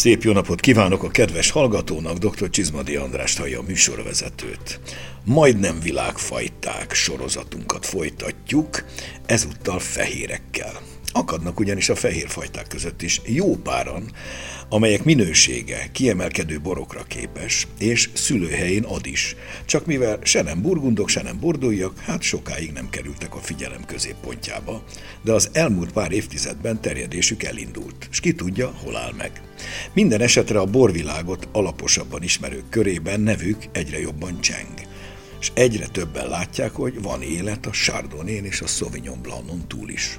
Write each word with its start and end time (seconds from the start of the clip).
Szép 0.00 0.22
jó 0.22 0.32
napot 0.32 0.60
kívánok 0.60 1.02
a 1.02 1.10
kedves 1.10 1.50
hallgatónak, 1.50 2.16
dr. 2.16 2.50
Csizmadi 2.50 2.96
Andrást 2.96 3.38
hallja 3.38 3.58
a 3.58 3.62
műsorvezetőt. 3.62 4.80
Majdnem 5.24 5.80
világfajták 5.80 6.92
sorozatunkat 6.92 7.86
folytatjuk, 7.86 8.84
ezúttal 9.26 9.78
fehérekkel. 9.78 10.72
Akadnak 11.12 11.60
ugyanis 11.60 11.88
a 11.88 11.94
fehérfajták 11.94 12.66
között 12.66 13.02
is 13.02 13.20
jó 13.24 13.56
páran, 13.56 14.10
amelyek 14.68 15.04
minősége 15.04 15.88
kiemelkedő 15.92 16.60
borokra 16.60 17.02
képes, 17.02 17.66
és 17.78 18.10
szülőhelyén 18.12 18.84
ad 18.84 19.06
is. 19.06 19.36
Csak 19.64 19.86
mivel 19.86 20.18
se 20.22 20.42
nem 20.42 20.62
burgundok, 20.62 21.08
se 21.08 21.22
nem 21.22 21.40
bordóiak, 21.40 21.98
hát 21.98 22.22
sokáig 22.22 22.72
nem 22.72 22.88
kerültek 22.90 23.34
a 23.34 23.38
figyelem 23.38 23.84
középpontjába, 23.84 24.84
de 25.22 25.32
az 25.32 25.50
elmúlt 25.52 25.92
pár 25.92 26.12
évtizedben 26.12 26.80
terjedésük 26.80 27.42
elindult, 27.42 28.08
és 28.10 28.20
ki 28.20 28.32
tudja, 28.32 28.72
hol 28.84 28.96
áll 28.96 29.12
meg. 29.16 29.42
Minden 29.92 30.20
esetre 30.20 30.58
a 30.58 30.66
borvilágot 30.66 31.48
alaposabban 31.52 32.22
ismerők 32.22 32.68
körében 32.68 33.20
nevük 33.20 33.64
egyre 33.72 34.00
jobban 34.00 34.40
cseng 34.40 34.88
és 35.40 35.50
egyre 35.54 35.86
többen 35.86 36.28
látják, 36.28 36.72
hogy 36.72 37.02
van 37.02 37.22
élet 37.22 37.66
a 37.66 37.70
Chardonnay 37.70 38.44
és 38.44 38.60
a 38.60 38.66
Sauvignon 38.66 39.22
Blancon 39.22 39.68
túl 39.68 39.88
is. 39.88 40.18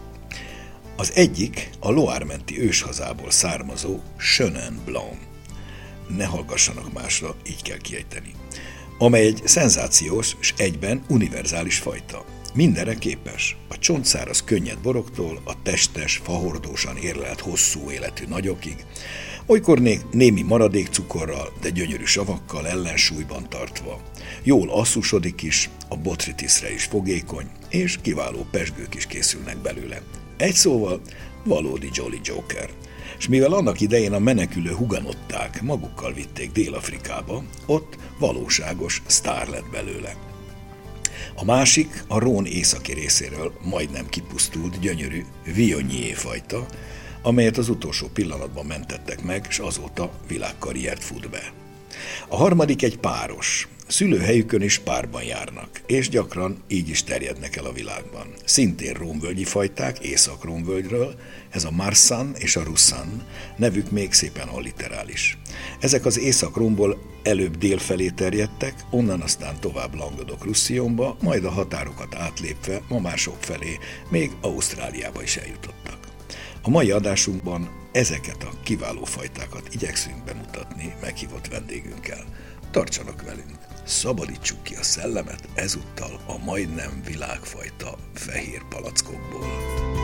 Az 1.02 1.12
egyik 1.16 1.70
a 1.80 1.92
Loármenti 1.92 2.60
őshazából 2.60 3.32
származó 3.32 4.00
Chenin 4.18 4.80
Blanc. 4.86 5.18
Ne 6.18 6.26
hallgassanak 6.26 6.94
másra, 6.94 7.36
így 7.48 7.62
kell 7.62 7.78
kiejteni. 7.78 8.32
Amely 8.98 9.26
egy 9.26 9.42
szenzációs 9.46 10.36
és 10.40 10.54
egyben 10.58 11.04
univerzális 11.08 11.78
fajta. 11.78 12.26
Mindenre 12.54 12.96
képes. 12.96 13.58
A 13.70 13.78
csontszáraz 13.80 14.44
könnyed 14.44 14.78
boroktól 14.78 15.42
a 15.44 15.62
testes, 15.64 16.22
fahordósan 16.24 16.98
érlelt 16.98 17.40
hosszú 17.40 17.92
életű 17.92 18.26
nagyokig, 18.28 18.86
olykor 19.46 19.80
némi 20.12 20.42
maradék 20.42 20.88
cukorral, 20.88 21.54
de 21.62 21.70
gyönyörű 21.70 22.06
savakkal 22.06 22.68
ellensúlyban 22.68 23.50
tartva. 23.50 24.02
Jól 24.44 24.70
asszusodik 24.70 25.42
is, 25.42 25.70
a 25.90 25.98
botritisre 25.98 26.74
is 26.74 26.84
fogékony, 26.84 27.50
és 27.70 27.98
kiváló 28.02 28.46
pesgők 28.52 28.96
is 28.96 29.06
készülnek 29.06 29.58
belőle. 29.58 30.02
Egy 30.42 30.54
szóval 30.54 31.02
valódi 31.44 31.90
Jolly 31.94 32.20
Joker. 32.24 32.70
És 33.18 33.28
mivel 33.28 33.54
annak 33.54 33.82
idején 33.82 34.14
a 34.14 34.20
menekülő 34.20 34.72
huganották 34.72 35.62
magukkal 35.62 36.14
vitték 36.14 36.52
Dél-Afrikába, 36.52 37.44
ott 37.66 37.98
valóságos 38.20 39.02
sztár 39.06 39.48
lett 39.48 39.70
belőle. 39.72 40.16
A 41.36 41.46
másik 41.46 42.04
a 42.08 42.20
Rón 42.20 42.46
északi 42.46 42.94
részéről 42.94 43.54
majdnem 43.64 44.10
kipusztult 44.10 44.80
gyönyörű 44.80 45.24
Viognier 45.56 46.16
fajta, 46.16 46.66
amelyet 47.22 47.58
az 47.58 47.70
utolsó 47.70 48.08
pillanatban 48.08 48.66
mentettek 48.66 49.24
meg, 49.24 49.46
és 49.50 49.60
azóta 49.60 50.12
világkarriert 50.28 51.04
fut 51.04 51.30
be. 51.30 51.61
A 52.28 52.36
harmadik 52.36 52.84
egy 52.84 52.98
páros, 52.98 53.68
Szülőhelyükön 53.92 54.62
is 54.62 54.80
párban 54.80 55.24
járnak, 55.24 55.82
és 55.86 56.10
gyakran 56.10 56.64
így 56.68 56.90
is 56.90 57.04
terjednek 57.04 57.56
el 57.56 57.66
a 57.66 57.72
világban. 57.72 58.28
Szintén 58.46 58.94
rómvölgyi 58.94 59.44
fajták 59.44 60.00
Észak-Rómvölgyről, 60.00 61.16
ez 61.50 61.64
a 61.64 61.72
Marsan 61.72 62.36
és 62.38 62.56
a 62.56 62.64
Russan, 62.64 63.24
nevük 63.56 63.92
még 63.92 64.14
szépen 64.14 64.48
alliterális. 64.48 65.38
Ezek 65.80 66.06
az 66.06 66.20
Észak-Rómból 66.20 66.98
előbb 67.24 67.58
dél 67.58 67.78
felé 67.78 68.10
terjedtek, 68.10 68.74
onnan 68.92 69.22
aztán 69.22 69.60
tovább 69.60 69.96
Langadok 69.96 70.44
Russzionba, 70.44 71.18
majd 71.22 71.46
a 71.46 71.50
határokat 71.50 72.16
átlépve 72.16 72.82
ma 72.88 73.00
már 73.00 73.18
sok 73.18 73.38
felé, 73.40 73.78
még 74.10 74.32
Ausztráliába 74.42 75.22
is 75.22 75.38
eljutottak. 75.38 76.01
A 76.64 76.70
mai 76.70 76.92
adásunkban 76.92 77.70
ezeket 77.92 78.44
a 78.44 78.54
kiváló 78.64 79.04
fajtákat 79.04 79.74
igyekszünk 79.74 80.24
bemutatni 80.24 80.94
meghívott 81.02 81.48
vendégünkkel. 81.48 82.26
Tartsanak 82.72 83.22
velünk! 83.22 83.58
Szabadítsuk 83.86 84.64
ki 84.64 84.76
a 84.76 84.84
szellemet 84.84 85.48
ezúttal 85.54 86.20
a 86.28 86.44
majdnem 86.46 87.02
világfajta 87.06 87.98
fehér 88.14 88.62
palackokból. 88.70 90.01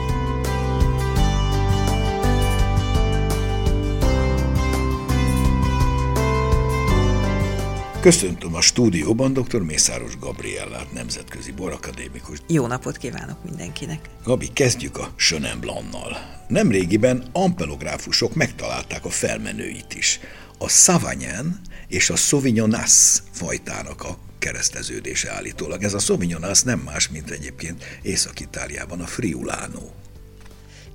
Köszöntöm 8.01 8.55
a 8.55 8.61
stúdióban 8.61 9.33
dr. 9.33 9.61
Mészáros 9.61 10.17
Gabriellát, 10.19 10.93
nemzetközi 10.93 11.51
borakadémikus. 11.51 12.37
Jó 12.47 12.67
napot 12.67 12.97
kívánok 12.97 13.43
mindenkinek! 13.43 14.09
Gabi, 14.23 14.47
kezdjük 14.53 14.97
a 14.97 15.09
Sönem 15.15 15.59
Blannal. 15.59 16.17
Nemrégiben 16.47 17.23
ampelográfusok 17.31 18.35
megtalálták 18.35 19.05
a 19.05 19.09
felmenőit 19.09 19.93
is. 19.93 20.19
A 20.57 20.69
Savagnin 20.69 21.59
és 21.87 22.09
a 22.09 22.15
Sauvignonas 22.15 23.23
fajtának 23.31 24.03
a 24.03 24.17
kereszteződése 24.39 25.31
állítólag. 25.31 25.83
Ez 25.83 25.93
a 25.93 25.99
Sauvignonas 25.99 26.61
nem 26.61 26.79
más, 26.79 27.09
mint 27.09 27.29
egyébként 27.29 27.83
Észak-Itáliában 28.01 29.01
a 29.01 29.05
Friulano. 29.05 29.81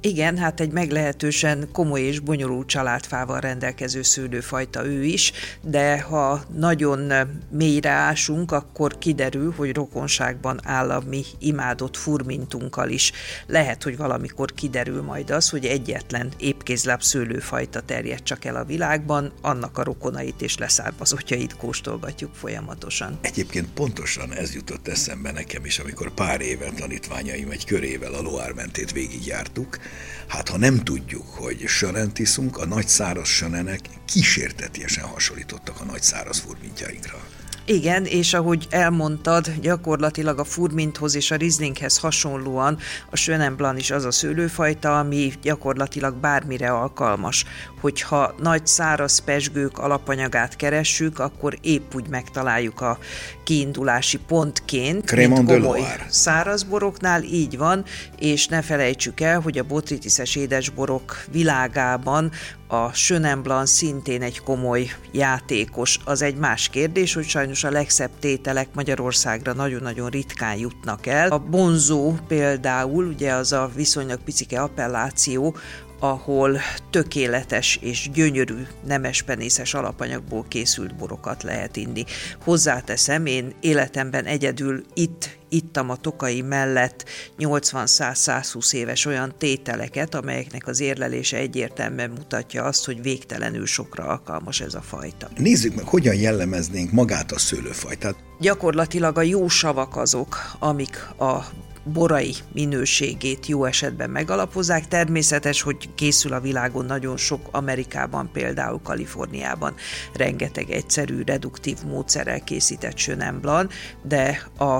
Igen, 0.05 0.39
hát 0.39 0.61
egy 0.61 0.71
meglehetősen 0.71 1.69
komoly 1.73 2.01
és 2.01 2.19
bonyolult 2.19 2.67
családfával 2.67 3.41
rendelkező 3.41 4.03
szőlőfajta 4.03 4.87
ő 4.87 5.05
is, 5.05 5.33
de 5.61 6.01
ha 6.01 6.45
nagyon 6.57 7.13
mélyre 7.51 7.91
ásunk, 7.91 8.53
akkor 8.53 8.99
kiderül, 8.99 9.55
hogy 9.57 9.75
rokonságban 9.75 10.61
áll 10.65 10.91
a 10.91 11.03
mi 11.09 11.23
imádott 11.39 11.97
furmintunkkal 11.97 12.89
is. 12.89 13.13
Lehet, 13.47 13.83
hogy 13.83 13.97
valamikor 13.97 14.53
kiderül 14.53 15.03
majd 15.03 15.31
az, 15.31 15.49
hogy 15.49 15.65
egyetlen 15.65 16.33
épkézláb 16.39 17.03
szőlőfajta 17.03 17.81
terjed 17.81 18.23
csak 18.23 18.45
el 18.45 18.57
a 18.57 18.65
világban, 18.65 19.33
annak 19.41 19.79
a 19.79 19.85
rokonait 19.85 20.43
és 20.43 20.59
leszármazottjait 20.59 21.57
kóstolgatjuk 21.57 22.35
folyamatosan. 22.35 23.19
Egyébként 23.21 23.69
pontosan 23.75 24.33
ez 24.33 24.55
jutott 24.55 24.89
eszembe 24.89 25.33
nekem 25.33 25.65
is, 25.65 25.79
amikor 25.79 26.15
pár 26.15 26.41
éve 26.41 26.71
tanítványaim 26.77 27.51
egy 27.51 27.65
körével 27.65 28.15
a 28.15 28.23
Loármentét 28.23 28.93
végigjártuk, 28.93 29.79
Hát 30.27 30.49
ha 30.49 30.59
nem 30.59 30.85
tudjuk, 30.85 31.29
hogy 31.29 31.65
sörent 31.67 32.19
iszunk, 32.19 32.59
a 32.59 32.67
nagy 32.67 32.89
száraz 32.89 33.29
sönenek 33.29 33.81
kísértetiesen 34.05 35.05
hasonlítottak 35.05 35.81
a 35.81 35.85
nagy 35.85 36.03
száraz 36.03 36.39
furmintjainkra. 36.39 37.19
Igen, 37.65 38.05
és 38.05 38.35
ahogy 38.35 38.67
elmondtad, 38.71 39.53
gyakorlatilag 39.61 40.39
a 40.39 40.45
furminthoz 40.45 41.15
és 41.15 41.31
a 41.31 41.37
rizlinghez 41.37 41.99
hasonlóan 41.99 42.79
a 43.11 43.17
Schönenblan 43.17 43.77
is 43.77 43.91
az 43.91 44.05
a 44.05 44.11
szőlőfajta, 44.11 44.99
ami 44.99 45.33
gyakorlatilag 45.43 46.15
bármire 46.15 46.71
alkalmas. 46.71 47.45
Hogyha 47.81 48.35
nagy 48.43 48.67
száraz 48.67 49.19
pesgők 49.19 49.79
alapanyagát 49.79 50.57
keressük, 50.57 51.19
akkor 51.19 51.59
épp 51.61 51.95
úgy 51.95 52.09
megtaláljuk 52.09 52.81
a 52.81 52.99
kiindulási 53.45 54.19
pontként, 54.19 55.05
Cremon 55.05 55.45
mint 55.45 55.63
komoly 55.63 55.81
szárazboroknál, 56.09 57.23
így 57.23 57.59
van, 57.59 57.85
és 58.19 58.47
ne 58.47 58.63
felejtsük 58.63 59.21
el, 59.21 59.41
hogy 59.41 59.59
a 59.59 59.65
botritiszes 59.65 60.37
édesborok 60.37 61.25
világában 61.31 62.31
a 62.73 62.91
Schönenblan 62.93 63.67
szintén 63.67 64.23
egy 64.23 64.41
komoly 64.41 64.91
játékos. 65.11 65.99
Az 66.05 66.23
egy 66.23 66.37
más 66.37 66.69
kérdés, 66.69 67.15
hogy 67.15 67.25
sajnos 67.25 67.65
a 67.65 67.71
legszebb 67.71 68.11
tételek 68.19 68.69
Magyarországra 68.75 69.53
nagyon-nagyon 69.53 70.09
ritkán 70.09 70.57
jutnak 70.57 71.07
el. 71.07 71.31
A 71.31 71.39
bonzó 71.39 72.15
például, 72.29 73.05
ugye 73.05 73.33
az 73.33 73.53
a 73.53 73.71
viszonylag 73.75 74.21
picike 74.25 74.61
appelláció, 74.61 75.57
ahol 76.03 76.61
tökéletes 76.91 77.79
és 77.81 78.11
gyönyörű 78.13 78.67
nemespenészes 78.87 79.75
alapanyagból 79.75 80.45
készült 80.49 80.97
borokat 80.97 81.43
lehet 81.43 81.77
inni. 81.77 82.05
Hozzáteszem, 82.45 83.27
én 83.27 83.55
életemben 83.61 84.25
egyedül 84.25 84.85
itt 84.95 85.37
ittam 85.49 85.91
a 85.91 85.97
tokai 85.97 86.41
mellett 86.41 87.05
80-100-120 87.39 88.73
éves 88.73 89.07
olyan 89.07 89.35
tételeket, 89.39 90.15
amelyeknek 90.15 90.67
az 90.67 90.81
érlelése 90.81 91.37
egyértelműen 91.37 92.11
mutatja 92.11 92.65
azt, 92.65 92.85
hogy 92.85 93.03
végtelenül 93.03 93.67
sokra 93.67 94.05
alkalmas 94.05 94.61
ez 94.61 94.75
a 94.75 94.81
fajta. 94.81 95.29
Nézzük 95.37 95.75
meg, 95.75 95.85
hogyan 95.85 96.15
jellemeznénk 96.15 96.93
magát 96.93 97.33
a 97.33 97.39
szőlőfajtát. 97.39 98.17
Gyakorlatilag 98.41 99.19
a 99.19 99.23
jó 99.23 99.49
savak 99.49 99.97
azok, 99.97 100.37
amik 100.59 100.97
a 101.19 101.45
borai 101.85 102.35
minőségét 102.53 103.47
jó 103.47 103.65
esetben 103.65 104.11
megalapozzák. 104.11 104.89
Természetes, 104.89 105.63
hogy 105.63 105.95
készül 105.95 106.33
a 106.33 106.41
világon 106.41 106.85
nagyon 106.85 107.17
sok, 107.17 107.49
Amerikában 107.51 108.31
például 108.33 108.81
Kaliforniában 108.83 109.75
rengeteg 110.15 110.71
egyszerű, 110.71 111.23
reduktív 111.25 111.77
módszerrel 111.87 112.45
készített 112.45 112.97
sönemblan, 112.97 113.69
de 114.03 114.49
a 114.59 114.79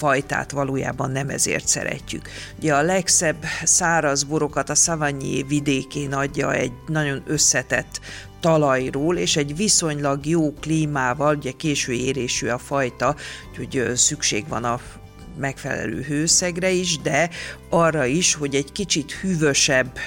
fajtát 0.00 0.50
valójában 0.50 1.10
nem 1.10 1.28
ezért 1.28 1.66
szeretjük. 1.66 2.28
Ugye 2.58 2.74
a 2.74 2.82
legszebb 2.82 3.44
száraz 3.64 4.24
borokat 4.24 4.70
a 4.70 4.74
Savagné 4.74 5.42
vidékén 5.42 6.12
adja 6.12 6.52
egy 6.52 6.72
nagyon 6.86 7.22
összetett 7.26 8.00
talajról, 8.40 9.16
és 9.16 9.36
egy 9.36 9.56
viszonylag 9.56 10.26
jó 10.26 10.52
klímával, 10.52 11.36
ugye 11.36 11.50
késő 11.50 11.92
érésű 11.92 12.48
a 12.48 12.58
fajta, 12.58 13.16
úgyhogy 13.50 13.96
szükség 13.96 14.48
van 14.48 14.64
a 14.64 14.80
megfelelő 15.40 16.02
hőszegre 16.02 16.70
is, 16.70 16.98
de 16.98 17.30
arra 17.68 18.04
is, 18.04 18.34
hogy 18.34 18.54
egy 18.54 18.72
kicsit 18.72 19.12
hűvösebb 19.12 19.98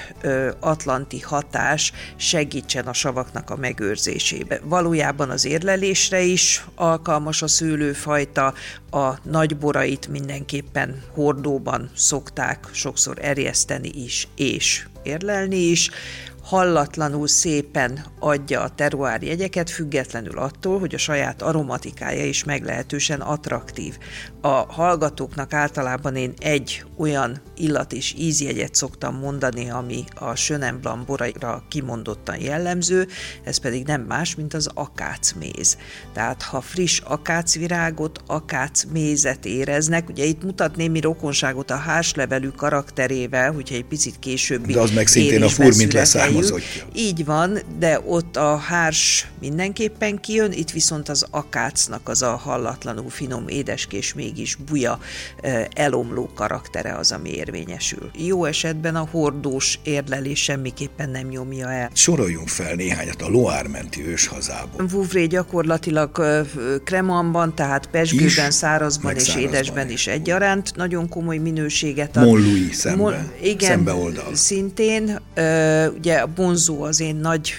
atlanti 0.60 1.20
hatás 1.20 1.92
segítsen 2.16 2.86
a 2.86 2.92
savaknak 2.92 3.50
a 3.50 3.56
megőrzésébe. 3.56 4.60
Valójában 4.64 5.30
az 5.30 5.44
érlelésre 5.44 6.20
is 6.20 6.64
alkalmas 6.74 7.42
a 7.42 7.48
szőlőfajta, 7.48 8.54
a 8.90 9.18
nagyborait 9.22 10.08
mindenképpen 10.08 11.02
hordóban 11.12 11.90
szokták 11.94 12.68
sokszor 12.72 13.18
erjeszteni 13.20 13.90
is, 13.94 14.28
és 14.36 14.86
érlelni 15.02 15.56
is 15.56 15.90
hallatlanul 16.54 17.28
szépen 17.28 18.04
adja 18.18 18.60
a 18.60 18.68
teruár 18.68 19.22
jegyeket, 19.22 19.70
függetlenül 19.70 20.38
attól, 20.38 20.78
hogy 20.78 20.94
a 20.94 20.98
saját 20.98 21.42
aromatikája 21.42 22.24
is 22.24 22.44
meglehetősen 22.44 23.20
attraktív. 23.20 23.98
A 24.40 24.48
hallgatóknak 24.48 25.52
általában 25.52 26.16
én 26.16 26.32
egy 26.38 26.84
olyan 26.98 27.40
illat 27.56 27.92
és 27.92 28.14
ízjegyet 28.18 28.74
szoktam 28.74 29.18
mondani, 29.18 29.70
ami 29.70 30.04
a 30.14 30.34
Sönen 30.34 30.80
Blanc 30.80 31.06
boraira 31.06 31.64
kimondottan 31.68 32.40
jellemző, 32.40 33.06
ez 33.44 33.56
pedig 33.56 33.86
nem 33.86 34.00
más, 34.00 34.34
mint 34.34 34.54
az 34.54 34.68
akácméz. 34.74 35.76
Tehát 36.12 36.42
ha 36.42 36.60
friss 36.60 37.00
akácvirágot, 37.04 38.20
akácmézet 38.26 39.44
éreznek, 39.44 40.08
ugye 40.08 40.24
itt 40.24 40.42
mutat 40.42 40.76
némi 40.76 41.00
rokonságot 41.00 41.70
a 41.70 41.76
hárslevelű 41.76 42.48
karakterével, 42.48 43.52
hogyha 43.52 43.74
egy 43.74 43.84
picit 43.84 44.18
később. 44.18 44.66
De 44.66 44.80
az 44.80 44.90
meg 44.90 45.06
szintén 45.06 45.42
a 45.42 45.48
furmint 45.48 45.92
Így 46.94 47.24
van, 47.24 47.58
de 47.78 48.00
ott 48.06 48.36
a 48.36 48.56
hárs 48.56 49.28
mindenképpen 49.40 50.20
kijön, 50.20 50.52
itt 50.52 50.70
viszont 50.70 51.08
az 51.08 51.26
akácnak 51.30 52.08
az 52.08 52.22
a 52.22 52.36
hallatlanul 52.36 53.10
finom, 53.10 53.48
édeskés, 53.48 54.14
mégis 54.14 54.54
buja 54.54 54.98
elomló 55.74 56.30
karaktere 56.34 56.94
az, 56.94 57.12
ami 57.12 57.30
érvényesül. 57.30 58.10
Jó 58.16 58.44
esetben 58.44 58.96
a 58.96 59.08
hordós 59.10 59.78
érlelés 59.82 60.42
semmiképpen 60.42 61.10
nem 61.10 61.26
nyomja 61.26 61.72
el. 61.72 61.90
Soroljunk 61.92 62.48
fel 62.48 62.74
néhányat 62.74 63.22
a 63.22 63.28
Loármenti 63.28 64.06
őshazában. 64.06 64.86
Vouvray 64.86 65.26
gyakorlatilag 65.26 66.10
kremanban, 66.84 67.54
tehát 67.54 67.86
pesgőben, 67.86 68.50
szárazban 68.50 69.14
és 69.14 69.36
édesben 69.36 69.90
is 69.90 70.06
egyaránt 70.06 70.76
nagyon 70.76 71.08
komoly 71.08 71.36
minőséget 71.36 72.16
ad. 72.16 72.24
Mon 72.26 72.42
szembe, 72.72 73.02
Mon, 73.02 73.14
igen, 73.42 73.68
szembe 73.68 73.92
oldal. 73.92 74.34
szintén. 74.34 75.20
Ugye 75.96 76.23
a 76.24 76.28
bonzó 76.34 76.82
az 76.82 77.00
én 77.00 77.16
nagy 77.16 77.54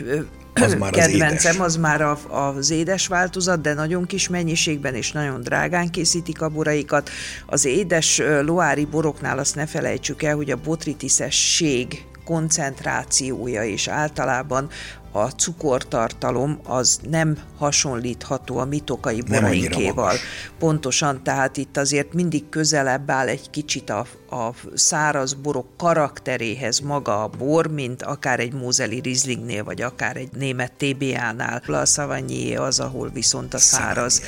az 0.54 0.74
már 0.74 0.92
kedvencem, 0.92 1.62
az, 1.62 1.66
az 1.66 1.76
már 1.76 2.02
a, 2.02 2.20
az 2.30 2.70
édes 2.70 3.08
változat, 3.08 3.62
de 3.62 3.74
nagyon 3.74 4.06
kis 4.06 4.30
mennyiségben 4.30 4.96
és 4.96 5.12
nagyon 5.12 5.42
drágán 5.42 5.90
készítik 5.90 6.42
a 6.42 6.50
boraikat. 6.50 7.10
Az 7.46 7.66
édes 7.66 8.22
loári 8.42 8.86
boroknál 8.86 9.40
azt 9.40 9.56
ne 9.56 9.66
felejtsük 9.66 10.24
el, 10.24 10.36
hogy 10.36 10.52
a 10.52 10.58
botritiszesség 10.64 12.06
koncentrációja 12.24 13.64
és 13.64 13.88
általában 13.88 14.70
a 15.16 15.30
cukortartalom 15.30 16.60
az 16.64 17.00
nem 17.10 17.38
hasonlítható 17.58 18.58
a 18.58 18.66
mitokai 18.66 19.22
borainkéval. 19.22 20.16
Pontosan, 20.60 21.24
tehát 21.24 21.58
itt 21.58 21.78
azért 21.78 22.14
mindig 22.14 22.50
közelebb 22.50 23.12
áll 23.12 23.28
egy 23.28 23.50
kicsit 23.50 23.90
a, 23.90 24.06
a 24.30 24.50
száraz 24.74 25.34
borok 25.34 25.78
karakteréhez 25.78 26.80
maga 26.80 27.24
a 27.24 27.28
bor, 27.28 27.68
mint 27.68 28.04
akár 28.04 28.40
egy 28.40 28.54
mózeli 28.54 29.00
rizlingnél, 29.00 29.64
vagy 29.64 29.82
akár 29.82 30.18
egy 30.18 30.32
német 30.32 30.72
TBA-nál. 30.78 31.62
A 31.66 31.86
Savagnyé 31.86 32.56
az, 32.56 32.80
ahol 32.80 33.10
viszont 33.10 33.54
a 33.54 33.58
száraz 33.58 34.22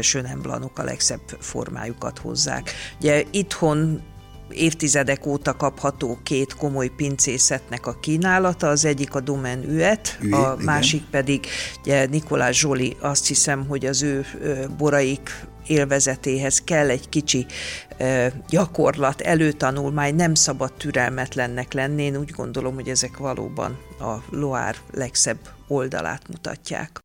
Sönemblanok 0.00 0.78
a 0.78 0.82
legszebb 0.82 1.22
formájukat 1.40 2.18
hozzák. 2.18 2.70
Ugye 3.00 3.24
itthon 3.30 4.02
évtizedek 4.50 5.26
óta 5.26 5.56
kapható 5.56 6.18
két 6.22 6.54
komoly 6.54 6.88
pincészetnek 6.88 7.86
a 7.86 7.96
kínálata, 8.00 8.68
az 8.68 8.84
egyik 8.84 9.14
a 9.14 9.20
Domen 9.20 9.64
Üet, 9.68 10.18
a 10.20 10.24
igen. 10.24 10.58
másik 10.64 11.02
pedig 11.10 11.46
ugye, 11.80 12.06
Nikolás 12.06 12.58
Zsoli, 12.58 12.96
azt 13.00 13.26
hiszem, 13.26 13.66
hogy 13.66 13.86
az 13.86 14.02
ő 14.02 14.26
boraik 14.78 15.46
élvezetéhez 15.66 16.62
kell 16.64 16.90
egy 16.90 17.08
kicsi 17.08 17.46
gyakorlat, 18.48 19.20
előtanulmány, 19.20 20.14
nem 20.14 20.34
szabad 20.34 20.72
türelmetlennek 20.72 21.72
lenni. 21.72 22.02
Én 22.02 22.16
úgy 22.16 22.30
gondolom, 22.30 22.74
hogy 22.74 22.88
ezek 22.88 23.16
valóban 23.16 23.78
a 24.00 24.14
Loár 24.30 24.76
legszebb 24.92 25.38
oldalát 25.68 26.28
mutatják. 26.28 27.00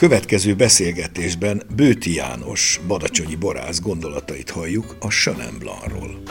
Következő 0.00 0.54
beszélgetésben 0.54 1.62
Bőti 1.76 2.14
János, 2.14 2.80
badacsonyi 2.86 3.36
borász 3.36 3.80
gondolatait 3.80 4.50
halljuk 4.50 4.96
a 5.00 5.06
Chenin 5.06 5.58
Blancról. 5.58 6.22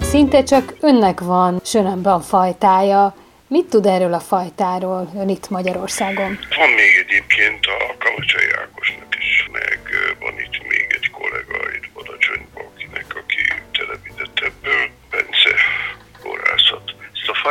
Szinte 0.00 0.42
csak 0.42 0.76
önnek 0.80 1.20
van 1.20 1.60
Chenin 1.62 2.02
Blanc 2.02 2.26
fajtája. 2.26 3.16
Mit 3.48 3.66
tud 3.66 3.86
erről 3.86 4.14
a 4.14 4.20
fajtáról 4.20 5.10
ön 5.16 5.28
itt 5.28 5.50
Magyarországon? 5.50 6.38
Van 6.58 6.68
még 6.68 7.06
egyébként 7.06 7.23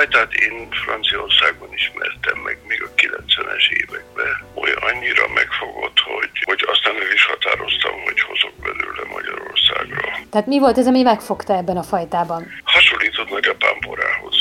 fajtát 0.03 0.33
én 0.33 0.67
Franciaországban 0.71 1.73
ismertem 1.73 2.37
meg 2.37 2.57
még 2.67 2.83
a 2.83 2.93
90-es 2.95 3.69
években. 3.69 4.33
Olyan 4.53 4.77
annyira 4.77 5.27
megfogott, 5.27 5.99
hogy, 5.99 6.29
hogy 6.43 6.63
aztán 6.67 6.95
el 6.95 7.13
is 7.13 7.25
határoztam, 7.25 8.01
hogy 8.03 8.21
hozok 8.21 8.53
belőle 8.63 9.03
Magyarországra. 9.11 10.01
Tehát 10.31 10.47
mi 10.47 10.59
volt 10.59 10.77
ez, 10.77 10.87
ami 10.87 11.01
megfogta 11.01 11.53
ebben 11.55 11.77
a 11.77 11.83
fajtában? 11.83 12.41
Hasonlított 12.63 13.29
nagyapám 13.29 13.77
borához. 13.79 14.35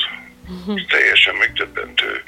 Uh-huh. 0.48 0.86
Teljesen 0.86 1.34
megdöbbentő 1.34 2.22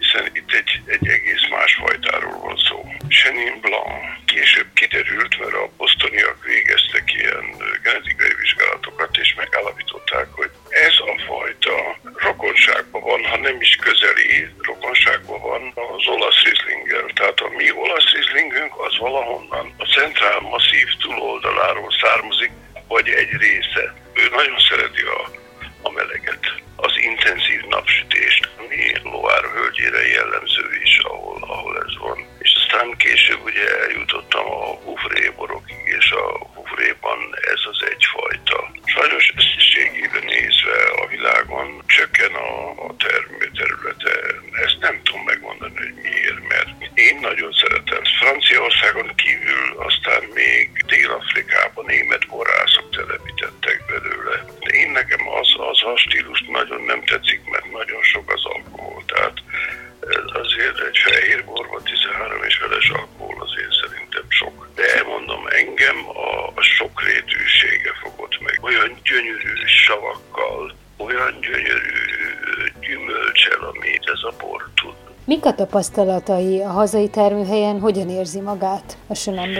hiszen 0.00 0.30
itt 0.32 0.52
egy, 0.52 0.82
egy 0.86 1.08
egész 1.08 1.44
más 1.50 1.74
fajtáról 1.74 2.38
van 2.38 2.56
szó. 2.68 2.78
Chenin 3.08 3.60
Blanc 3.60 4.02
később 4.24 4.66
kiderült, 4.74 5.38
mert 5.38 5.54
a 5.54 5.70
bosztoniak 5.76 6.44
végeztek 6.44 7.14
ilyen 7.14 7.44
genetikai 7.82 8.34
vizsgálatokat, 8.40 9.16
és 9.16 9.34
megállapították, 9.34 10.28
hogy 10.32 10.49
a 10.49 10.49
rokonságban 12.40 13.02
van, 13.02 13.24
ha 13.24 13.36
nem 13.36 13.60
is 13.60 13.76
közeli, 13.76 14.48
rokonságban 14.58 15.40
van 15.40 15.62
az 15.74 16.06
olasz 16.14 16.42
rizlinggel. 16.42 17.06
Tehát 17.14 17.40
a 17.40 17.48
mi 17.56 17.72
olasz 17.72 18.10
rizlingünk 18.12 18.72
az 18.86 18.98
valahonnan 18.98 19.74
a 19.78 19.84
centrál 19.84 20.40
masszív 20.40 20.88
túloldaláról 21.00 21.90
származik, 22.02 22.50
vagy 22.88 23.08
egy 23.08 23.32
része. 23.44 23.84
Ő 24.20 24.22
nagyon 24.38 24.58
szereti 24.68 25.02
a, 25.18 25.20
a 25.82 25.90
meleget, 25.90 26.44
az 26.76 26.92
intenzív 27.10 27.60
napsütést, 27.68 28.48
ami 28.58 28.82
Loire 29.02 29.48
völgyére 29.56 30.02
jellemző 30.06 30.66
is, 30.84 30.98
ahol, 30.98 31.38
ahol 31.54 31.74
ez 31.86 31.94
van. 31.98 32.18
És 32.38 32.50
aztán 32.60 32.96
később 32.96 33.42
ugye 33.44 33.66
eljutottam 33.84 34.46
a 34.46 34.64
Hufré 34.84 35.32
borokig, 35.36 35.82
és 35.98 36.10
a 36.10 36.26
Hufréban 36.54 37.20
ez 37.52 37.62
az 37.72 37.80
egyfajta. 37.92 38.58
Sajnos 38.84 39.32
összességében 39.36 40.24
nézve 40.24 40.59
világon 41.50 41.82
csökken 41.86 42.34
a, 42.34 42.70
a 42.86 42.96
termő 42.96 43.50
területe. 43.58 44.12
Ezt 44.64 44.78
nem 44.80 45.00
tudom 45.02 45.22
megmondani, 45.22 45.74
hogy 45.76 45.94
miért, 46.02 46.48
mert 46.48 46.98
én 46.98 47.18
nagyon 47.20 47.52
szeretem. 47.52 48.02
Franciaországon 48.20 49.14
kívül 49.14 49.39
Mik 75.40 75.52
a 75.52 75.54
tapasztalatai 75.54 76.62
a 76.62 76.68
hazai 76.68 77.08
termőhelyen, 77.08 77.80
hogyan 77.80 78.08
érzi 78.08 78.40
magát 78.40 78.96
a 79.06 79.14
Chenin 79.14 79.54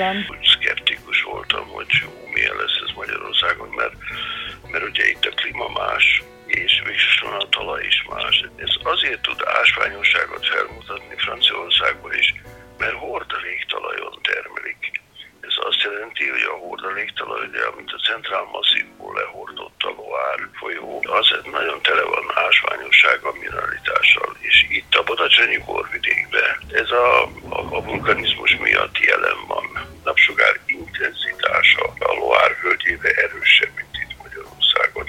a, 27.01 27.23
a, 27.57 27.59
a 27.77 27.83
vulkanizmus 27.83 28.57
miatt 28.57 28.99
jelen 28.99 29.41
van. 29.47 29.67
Napsugár 30.05 30.61
intenzitása 30.67 31.83
a 31.99 32.13
Loár 32.15 32.57
völgyébe 32.63 33.11
erősebb, 33.25 33.73
mint 33.77 33.95
itt 34.03 34.17
Magyarországon. 34.23 35.07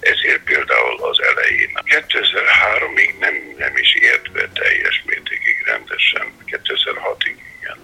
Ezért 0.00 0.42
például 0.44 0.96
az 1.10 1.18
elején 1.30 1.72
2003-ig 1.84 3.18
nem, 3.18 3.34
nem 3.58 3.76
is 3.76 3.94
ért 3.94 4.32
be 4.32 4.48
teljes 4.48 5.02
mértékig 5.06 5.56
rendesen, 5.66 6.26
2006-ig 6.46 7.36
igen. 7.58 7.78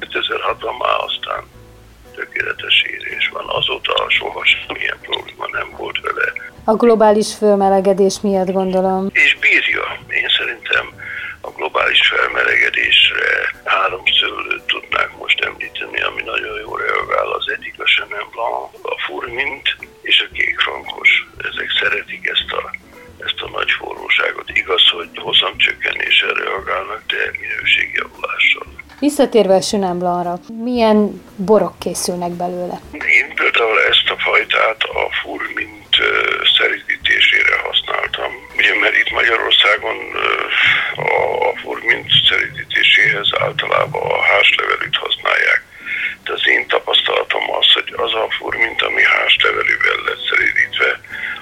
2006-ban 0.00 0.78
már 0.78 0.98
aztán 1.08 1.42
tökéletes 2.14 2.82
érés 2.82 3.28
van. 3.28 3.44
Azóta 3.48 4.06
soha 4.08 4.44
semmilyen 4.44 4.98
probléma 5.00 5.46
nem 5.52 5.70
volt 5.76 6.00
vele. 6.00 6.32
A 6.64 6.74
globális 6.74 7.34
fölmelegedés 7.34 8.20
miatt 8.20 8.50
gondolom. 8.50 9.10
És 9.12 9.36
bírja. 9.40 9.84
Én 10.08 10.28
szerintem 10.38 10.86
a 11.40 11.50
globális 11.50 12.06
felmelegedésre 12.06 13.30
három 13.64 14.02
szőlőt 14.20 14.62
tudnák 14.62 15.10
most 15.18 15.40
említeni, 15.40 16.00
ami 16.02 16.22
nagyon 16.22 16.60
jól 16.60 16.78
reagál. 16.78 17.28
Az 17.32 17.46
egyik 17.56 17.74
a 17.80 17.84
Chenin 17.84 18.28
Blanc, 18.32 18.70
a 18.82 18.94
Furmint 19.06 19.76
és 20.02 20.26
a 20.26 20.32
kék 20.32 20.60
frankos. 20.60 21.10
Ezek 21.38 21.70
szeretik 21.80 22.26
ezt 22.34 22.52
a, 22.52 22.62
ezt 23.26 23.40
a 23.46 23.48
nagy 23.48 23.70
forróságot. 23.70 24.48
Igaz, 24.50 24.88
hogy 24.88 25.08
hozamcsökkenéssel 25.14 26.34
reagálnak, 26.34 27.02
de 27.06 27.22
minőségjavulással. 27.40 28.66
Visszatérve 29.22 29.86
a 29.86 29.94
Blancra, 29.94 30.34
milyen 30.68 30.98
borok 31.36 31.78
készülnek 31.78 32.30
belőle? 32.30 32.76
Én 33.20 33.28
például 33.34 33.78
ezt 33.90 34.08
a 34.14 34.16
fajtát 34.26 34.80
a 34.82 35.02
Furmint 35.20 35.94
szerítésére 36.56 37.56
használtam. 37.66 38.30
Ugye, 38.58 38.74
mert 38.82 38.96
itt 38.96 39.10
Magyarországon 39.20 39.98
a 41.48 41.58
Furmint 41.62 42.10
szerítéséhez 42.28 43.28
általában 43.44 44.02
a 44.10 44.22
házlevelűt 44.30 44.96
használják. 45.04 45.62
De 46.24 46.32
az 46.32 46.44
én 46.54 46.66
tapasztalatom 46.66 47.44
az, 47.58 47.72
hogy 47.72 47.92
az 48.04 48.12
a 48.14 48.26
furmint, 48.38 48.82
ami 48.82 49.02
házlevelűvel 49.16 49.98
lett 50.06 50.22
szerítve, 50.30 50.90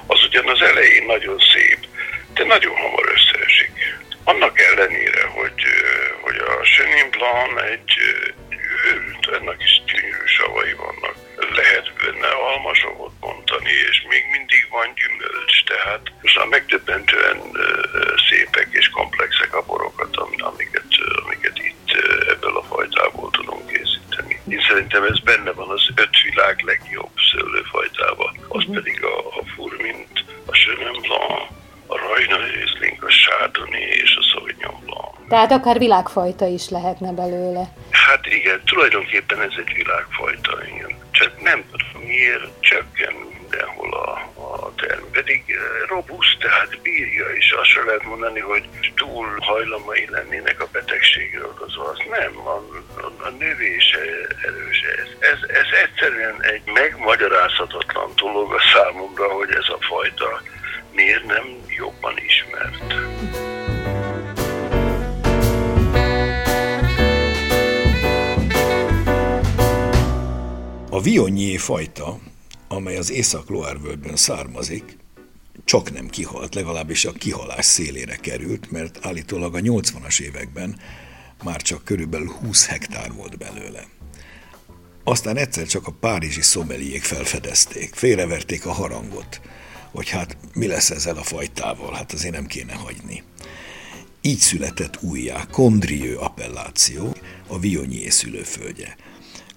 az 0.06 0.20
ugyan 0.28 0.48
az 0.48 0.62
elején 0.62 1.04
nagyon 1.06 1.38
szép, 1.52 1.80
de 2.34 2.44
nagyon 2.44 2.76
hamar 2.76 3.06
összeesik. 3.16 3.72
Annak 4.24 4.60
ellenére, 4.60 5.09
var 7.20 7.46
med 7.54 7.78
Tehát 35.30 35.52
akár 35.52 35.78
világfajta 35.78 36.46
is 36.46 36.68
lehetne 36.68 37.12
belőle. 37.12 37.64
Hát 37.90 38.26
igen, 38.26 38.60
tulajdonképpen 38.64 39.40
ez 39.40 39.52
egy 39.56 39.72
világfajta, 39.74 40.58
igen. 40.74 40.94
Csak 41.10 41.42
nem 41.42 41.64
tudom 41.70 42.02
miért 42.06 42.60
csökken 42.60 43.14
mindenhol 43.38 43.92
a, 43.94 44.10
a 44.42 44.74
term. 44.74 45.04
Pedig 45.12 45.42
robuszt, 45.88 46.38
tehát 46.38 46.80
bírja, 46.82 47.24
és 47.38 47.52
azt 47.60 47.68
sem 47.68 47.86
lehet 47.86 48.04
mondani, 48.04 48.40
hogy 48.40 48.68
túl 48.94 49.26
hajlamai 49.40 50.06
lennének 50.10 50.62
a 50.62 50.68
betegségre 50.72 51.44
okozva. 51.44 51.84
Az 51.88 51.98
nem, 52.10 52.32
a, 52.46 52.56
a, 53.00 53.26
a 53.26 53.28
növése 53.28 54.00
erős. 54.46 54.80
Ez, 55.02 55.08
ez, 55.18 55.38
ez 55.48 55.68
egyszerűen 55.84 56.42
egy 56.42 56.62
megmagyarázhatatlan 56.64 58.10
dolog 58.16 58.52
a 58.52 58.60
számomra, 58.74 59.28
hogy 59.28 59.50
ez 59.50 59.68
a 59.68 59.78
fajta 59.80 60.42
miért 60.92 61.24
nem 61.24 61.46
jobban 61.76 62.14
ismert. 62.26 63.49
A 70.92 71.00
Viognier 71.00 71.60
fajta, 71.60 72.18
amely 72.68 72.96
az 72.96 73.10
Észak-Loárvölgyben 73.10 74.16
származik, 74.16 74.96
csak 75.64 75.92
nem 75.92 76.08
kihalt, 76.08 76.54
legalábbis 76.54 77.04
a 77.04 77.12
kihalás 77.12 77.64
szélére 77.64 78.16
került, 78.16 78.70
mert 78.70 78.98
állítólag 79.06 79.54
a 79.54 79.58
80-as 79.58 80.20
években 80.20 80.80
már 81.44 81.62
csak 81.62 81.84
körülbelül 81.84 82.30
20 82.30 82.66
hektár 82.66 83.12
volt 83.12 83.38
belőle. 83.38 83.86
Aztán 85.04 85.36
egyszer 85.36 85.66
csak 85.66 85.86
a 85.86 85.96
párizsi 86.00 86.42
szomeliék 86.42 87.02
felfedezték, 87.02 87.94
félreverték 87.94 88.66
a 88.66 88.72
harangot, 88.72 89.40
hogy 89.90 90.08
hát 90.08 90.36
mi 90.54 90.66
lesz 90.66 90.90
ezzel 90.90 91.16
a 91.16 91.22
fajtával, 91.22 91.92
hát 91.92 92.12
azért 92.12 92.34
nem 92.34 92.46
kéne 92.46 92.74
hagyni. 92.74 93.22
Így 94.20 94.38
született 94.38 95.02
újjá 95.02 95.46
Condrieu 95.50 96.20
appelláció, 96.20 97.16
a 97.46 97.58
Viognier 97.58 98.12
szülőföldje. 98.12 98.96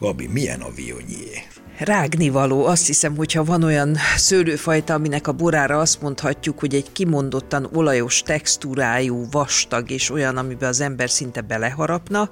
Gabi, 0.04 0.28
milyen 0.28 0.62
a 0.62 0.70
Viognier? 0.76 1.44
rágnivaló. 1.78 2.66
Azt 2.66 2.88
hiszem, 2.88 3.16
hogyha 3.16 3.44
van 3.44 3.64
olyan 3.64 3.98
szőlőfajta, 4.16 4.94
aminek 4.94 5.28
a 5.28 5.32
borára 5.32 5.80
azt 5.80 6.02
mondhatjuk, 6.02 6.60
hogy 6.60 6.76
egy 6.76 6.92
kimondottan 6.92 7.70
olajos 7.74 8.22
textúrájú, 8.22 9.26
vastag 9.32 9.92
és 9.92 10.10
olyan, 10.10 10.38
amiben 10.38 10.70
az 10.70 10.82
ember 10.82 11.10
szinte 11.10 11.42
beleharapna, 11.42 12.30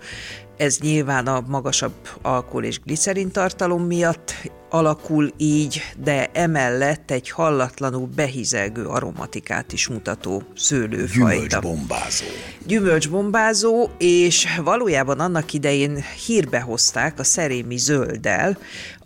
ez 0.61 0.77
nyilván 0.81 1.27
a 1.27 1.43
magasabb 1.47 1.93
alkohol 2.21 2.63
és 2.63 2.79
glicerin 2.79 3.31
tartalom 3.31 3.83
miatt 3.83 4.33
alakul 4.69 5.33
így, 5.37 5.81
de 6.03 6.29
emellett 6.33 7.11
egy 7.11 7.29
hallatlanul 7.29 8.09
behizelgő 8.15 8.85
aromatikát 8.85 9.73
is 9.73 9.87
mutató 9.87 10.43
szőlőfajta. 10.55 11.59
Gyümölcsbombázó. 11.59 12.25
Gyümölcsbombázó, 12.65 13.89
és 13.97 14.47
valójában 14.63 15.19
annak 15.19 15.53
idején 15.53 16.03
hírbe 16.25 16.59
hozták 16.59 17.19
a 17.19 17.23
szerémi 17.23 17.77
zölddel, 17.77 18.57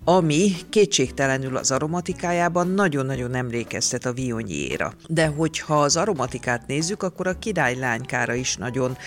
ami 0.06 0.52
kétségtelenül 0.70 1.58
az 1.58 1.72
aromatikájában 1.72 2.68
nagyon-nagyon 2.68 3.36
emlékeztet 3.36 4.06
a 4.06 4.14
vionyéra. 4.14 4.94
De 5.08 5.28
hogyha 5.28 5.82
az 5.82 5.98
aromatikát 5.98 6.68
nézzük, 6.68 7.04
akkor 7.04 7.28
a 7.28 7.40
királylánykára 7.40 8.34
is 8.34 8.56
nagyon 8.56 8.98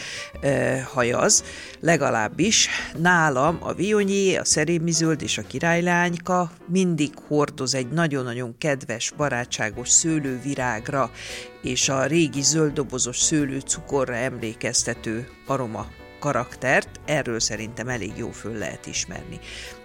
e, 0.41 0.83
hajaz, 0.83 1.45
legalábbis 1.81 2.69
nálam 2.97 3.59
a 3.61 3.73
vionyé, 3.73 4.37
a 4.37 4.45
szerémi 4.45 4.91
zöld 4.91 5.23
és 5.23 5.39
a 5.39 5.43
királylányka 5.43 6.51
mindig 6.67 7.13
hordoz 7.27 7.75
egy 7.75 7.89
nagyon-nagyon 7.89 8.55
kedves, 8.59 9.13
barátságos 9.17 9.89
szőlővirágra 9.89 11.11
és 11.63 11.89
a 11.89 12.05
régi 12.05 12.43
zölddobozos 12.43 13.19
szőlőcukorra 13.19 14.15
emlékeztető 14.15 15.29
aroma 15.47 15.87
karaktert, 16.19 16.89
erről 17.05 17.41
szerintem 17.41 17.89
elég 17.89 18.13
jó 18.17 18.31
föl 18.31 18.53
lehet 18.53 18.87
ismerni. 18.87 19.39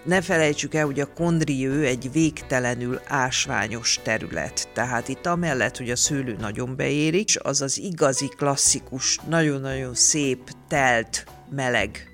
Ne 0.03 0.21
felejtsük 0.21 0.73
el, 0.73 0.85
hogy 0.85 0.99
a 0.99 1.13
Kondriő 1.13 1.85
egy 1.85 2.11
végtelenül 2.11 2.99
ásványos 3.07 3.99
terület, 4.03 4.69
tehát 4.73 5.07
itt 5.07 5.25
amellett, 5.25 5.77
hogy 5.77 5.89
a 5.89 5.95
szőlő 5.95 6.35
nagyon 6.39 6.75
beérik, 6.75 7.29
az 7.41 7.61
az 7.61 7.79
igazi 7.79 8.27
klasszikus, 8.37 9.19
nagyon-nagyon 9.29 9.95
szép, 9.95 10.51
telt, 10.67 11.25
meleg 11.49 12.07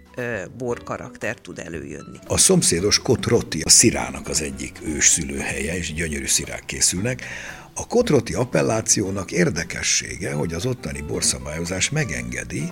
borkarakter 0.57 1.35
tud 1.35 1.59
előjönni. 1.59 2.17
A 2.27 2.38
szomszédos 2.38 2.99
Kotroti 2.99 3.61
a 3.61 3.69
szirának 3.69 4.27
az 4.27 4.41
egyik 4.41 4.79
ősszülőhelye, 4.83 5.77
és 5.77 5.93
gyönyörű 5.93 6.25
szirák 6.25 6.65
készülnek. 6.65 7.23
A 7.73 7.88
Kotroti 7.88 8.33
appellációnak 8.33 9.31
érdekessége, 9.31 10.33
hogy 10.33 10.53
az 10.53 10.65
ottani 10.65 11.01
borszabályozás 11.01 11.89
megengedi, 11.89 12.71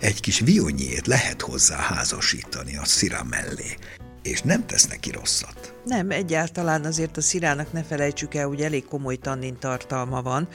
egy 0.00 0.20
kis 0.20 0.40
vionyét 0.40 1.06
lehet 1.06 1.40
hozzá 1.40 1.76
házasítani 1.76 2.76
a 2.76 2.84
szira 2.84 3.24
mellé, 3.24 3.76
és 4.22 4.42
nem 4.42 4.66
tesz 4.66 4.86
neki 4.86 5.10
rosszat. 5.10 5.74
Nem, 5.84 6.10
egyáltalán 6.10 6.84
azért 6.84 7.16
a 7.16 7.20
szirának 7.20 7.72
ne 7.72 7.82
felejtsük 7.82 8.34
el, 8.34 8.46
hogy 8.46 8.60
elég 8.60 8.84
komoly 8.84 9.16
tannin 9.16 9.58
tartalma 9.58 10.22
van, 10.22 10.48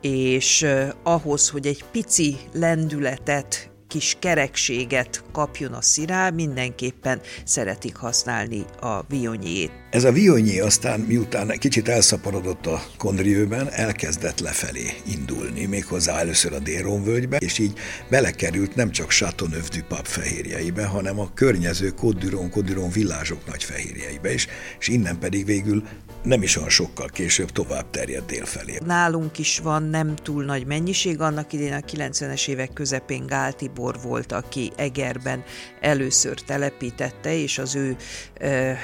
és 0.00 0.66
ahhoz, 1.02 1.48
hogy 1.48 1.66
egy 1.66 1.84
pici 1.92 2.36
lendületet 2.52 3.70
kis 3.88 4.16
kerekséget 4.18 5.24
kapjon 5.32 5.72
a 5.72 5.82
szirá, 5.82 6.30
mindenképpen 6.30 7.20
szeretik 7.44 7.96
használni 7.96 8.64
a 8.80 9.02
vionyét. 9.08 9.83
Ez 9.94 10.04
a 10.04 10.12
Vionyi 10.12 10.60
aztán 10.60 11.00
miután 11.00 11.48
kicsit 11.58 11.88
elszaporodott 11.88 12.66
a 12.66 12.82
Kondriőben, 12.98 13.68
elkezdett 13.70 14.40
lefelé 14.40 14.90
indulni, 15.06 15.64
méghozzá 15.64 16.18
először 16.18 16.52
a 16.52 16.58
Déron 16.58 17.04
völgybe, 17.04 17.36
és 17.36 17.58
így 17.58 17.78
belekerült 18.10 18.74
nem 18.74 18.90
csak 18.90 19.10
Chateauneuf-du-Pape 19.10 20.08
fehérjeibe, 20.08 20.84
hanem 20.84 21.18
a 21.18 21.30
környező 21.34 21.90
Côte-du-Rhône, 21.90 22.92
villázsok 22.92 23.46
nagy 23.46 23.64
fehérjeibe 23.64 24.32
is, 24.32 24.46
és 24.78 24.88
innen 24.88 25.18
pedig 25.18 25.44
végül 25.44 25.82
nem 26.22 26.42
is 26.42 26.56
olyan 26.56 26.68
sokkal 26.68 27.08
később 27.08 27.50
tovább 27.50 27.90
terjedt 27.90 28.26
délfelé. 28.26 28.78
Nálunk 28.84 29.38
is 29.38 29.58
van 29.58 29.82
nem 29.82 30.14
túl 30.16 30.44
nagy 30.44 30.66
mennyiség, 30.66 31.20
annak 31.20 31.52
idén 31.52 31.72
a 31.72 31.78
90-es 31.78 32.48
évek 32.48 32.72
közepén 32.72 33.26
Gál 33.26 33.52
Tibor 33.52 33.96
volt, 34.02 34.32
aki 34.32 34.72
Egerben 34.76 35.42
először 35.80 36.40
telepítette, 36.40 37.34
és 37.34 37.58
az 37.58 37.74
ő 37.74 37.96
e, 38.34 38.78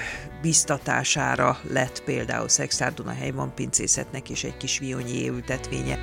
biztatására 1.00 1.60
lett 1.68 2.02
például 2.04 2.48
Szexárduna 2.48 3.12
helyban 3.12 3.52
pincészetnek 3.54 4.28
is 4.28 4.44
egy 4.44 4.56
kis 4.56 4.78
vionyi 4.78 5.28
ültetvénye. 5.28 5.98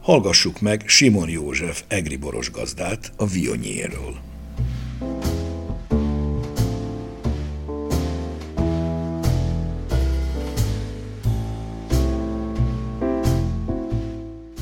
Hallgassuk 0.00 0.60
meg 0.60 0.82
Simon 0.86 1.28
József 1.28 1.82
egriboros 1.88 2.50
gazdát 2.50 3.12
a 3.16 3.26
Vionyéről. 3.26 4.29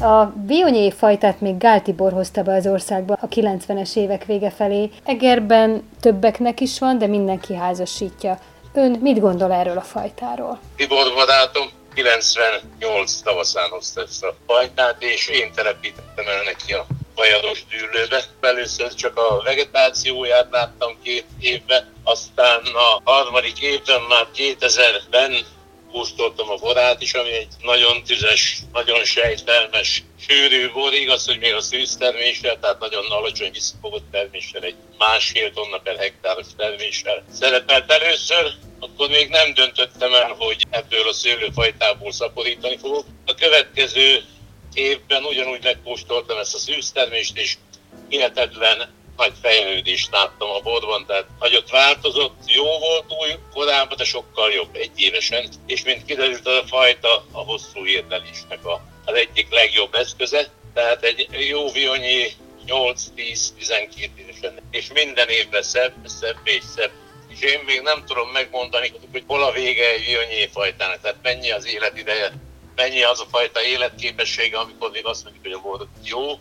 A 0.00 0.32
Vionyé 0.46 0.90
fajtát 0.90 1.40
még 1.40 1.58
Gál 1.58 1.82
Tibor 1.82 2.12
hozta 2.12 2.42
be 2.42 2.54
az 2.54 2.66
országba 2.66 3.18
a 3.20 3.28
90-es 3.28 3.96
évek 3.96 4.24
vége 4.24 4.50
felé. 4.50 4.90
Egerben 5.04 5.90
többeknek 6.00 6.60
is 6.60 6.78
van, 6.78 6.98
de 6.98 7.06
mindenki 7.06 7.54
házasítja. 7.54 8.38
Ön 8.74 8.90
mit 8.90 9.20
gondol 9.20 9.52
erről 9.52 9.76
a 9.76 9.80
fajtáról? 9.80 10.58
Tibor 10.76 11.14
barátom 11.14 11.68
98 11.94 13.20
tavaszán 13.20 13.68
hozta 13.68 14.02
ezt 14.02 14.24
a 14.24 14.34
fajtát, 14.46 15.02
és 15.02 15.28
én 15.28 15.52
telepítettem 15.54 16.26
el 16.26 16.42
neki 16.44 16.72
a 16.72 16.86
vajados 17.14 17.64
dűlőbe. 17.66 18.22
Először 18.40 18.94
csak 18.94 19.16
a 19.16 19.42
vegetációját 19.44 20.48
láttam 20.50 20.96
két 21.02 21.26
évben, 21.40 21.84
aztán 22.04 22.60
a 22.74 23.10
harmadik 23.10 23.60
évben 23.60 24.00
már 24.08 24.26
2000-ben 24.34 25.32
kóstoltam 25.92 26.50
a 26.50 26.57
borát 26.57 27.02
is, 27.02 27.14
ami 27.14 27.33
egy 27.33 27.49
nagyon 27.62 28.02
tüzes, 28.02 28.59
nagyon 28.73 29.04
sejtelmes, 29.04 30.02
sűrű 30.26 30.71
bor, 30.73 30.95
igaz, 30.95 31.26
hogy 31.26 31.38
még 31.38 31.54
a 31.54 31.61
szűzterméssel, 31.61 32.59
tehát 32.61 32.78
nagyon 32.78 33.11
alacsony 33.11 33.50
visszafogott 33.52 34.11
terméssel, 34.11 34.62
egy 34.62 34.75
másfél 34.99 35.52
tonna 35.52 35.78
per 35.78 35.97
hektáros 35.97 36.47
terméssel 36.57 37.25
szerepelt 37.33 37.92
először, 37.92 38.52
akkor 38.80 39.09
még 39.09 39.28
nem 39.28 39.54
döntöttem 39.54 40.14
el, 40.14 40.35
hogy 40.38 40.66
ebből 40.71 41.09
a 41.09 41.12
szőlőfajtából 41.12 42.12
szaporítani 42.12 42.76
fogok. 42.76 43.04
A 43.26 43.35
következő 43.35 44.25
évben 44.73 45.25
ugyanúgy 45.25 45.62
megkóstoltam 45.62 46.38
ezt 46.38 46.54
a 46.54 46.59
szűztermést, 46.59 47.38
és 47.38 47.57
hihetetlen 48.09 48.97
nagy 49.18 49.32
fejlődést 49.42 50.10
láttam 50.10 50.50
a 50.50 50.60
borban, 50.60 51.06
tehát 51.06 51.26
nagyot 51.38 51.70
változott, 51.70 52.37
jó 52.46 52.78
volt 52.78 53.04
új 53.20 53.30
korábban, 53.54 53.96
de 53.96 54.04
sokkal 54.04 54.50
jobb 54.50 54.75
egy 54.75 54.90
évesen, 54.96 55.48
és 55.66 55.84
mint 55.84 56.04
kiderült 56.04 56.46
a 56.46 56.64
fajta 56.66 57.25
a 57.32 57.38
hosszú 57.38 57.87
érdelésnek 57.87 58.64
a, 58.64 58.80
az 59.04 59.14
egyik 59.14 59.46
legjobb 59.50 59.94
eszköze, 59.94 60.50
tehát 60.75 61.02
egy 61.02 61.26
jó 61.48 61.70
vionyi 61.70 62.26
8-10-12 62.66 64.08
évesen, 64.16 64.60
és 64.70 64.92
minden 64.92 65.28
évben 65.28 65.62
szebb, 65.62 65.94
szebb 66.04 66.38
és 66.44 66.62
szebb. 66.76 66.90
És 67.28 67.40
én 67.40 67.60
még 67.66 67.80
nem 67.80 68.04
tudom 68.06 68.28
megmondani, 68.28 68.92
hogy 69.12 69.25
hol 69.26 69.42
a 69.42 69.52
vége 69.52 69.90
egy 69.90 70.06
vionyi 70.06 70.48
fajtának, 70.52 71.00
tehát 71.00 71.18
mennyi 71.22 71.50
az 71.50 71.66
életideje, 71.66 72.33
mennyi 72.74 73.02
az 73.02 73.20
a 73.20 73.26
fajta 73.31 73.62
életképessége, 73.62 74.59
amikor 74.59 74.90
még 74.90 75.07
azt 75.07 75.24
mondjuk, 75.24 75.44
hogy 75.44 75.52
a 75.52 75.61
bor 75.61 75.87
jó, 76.04 76.38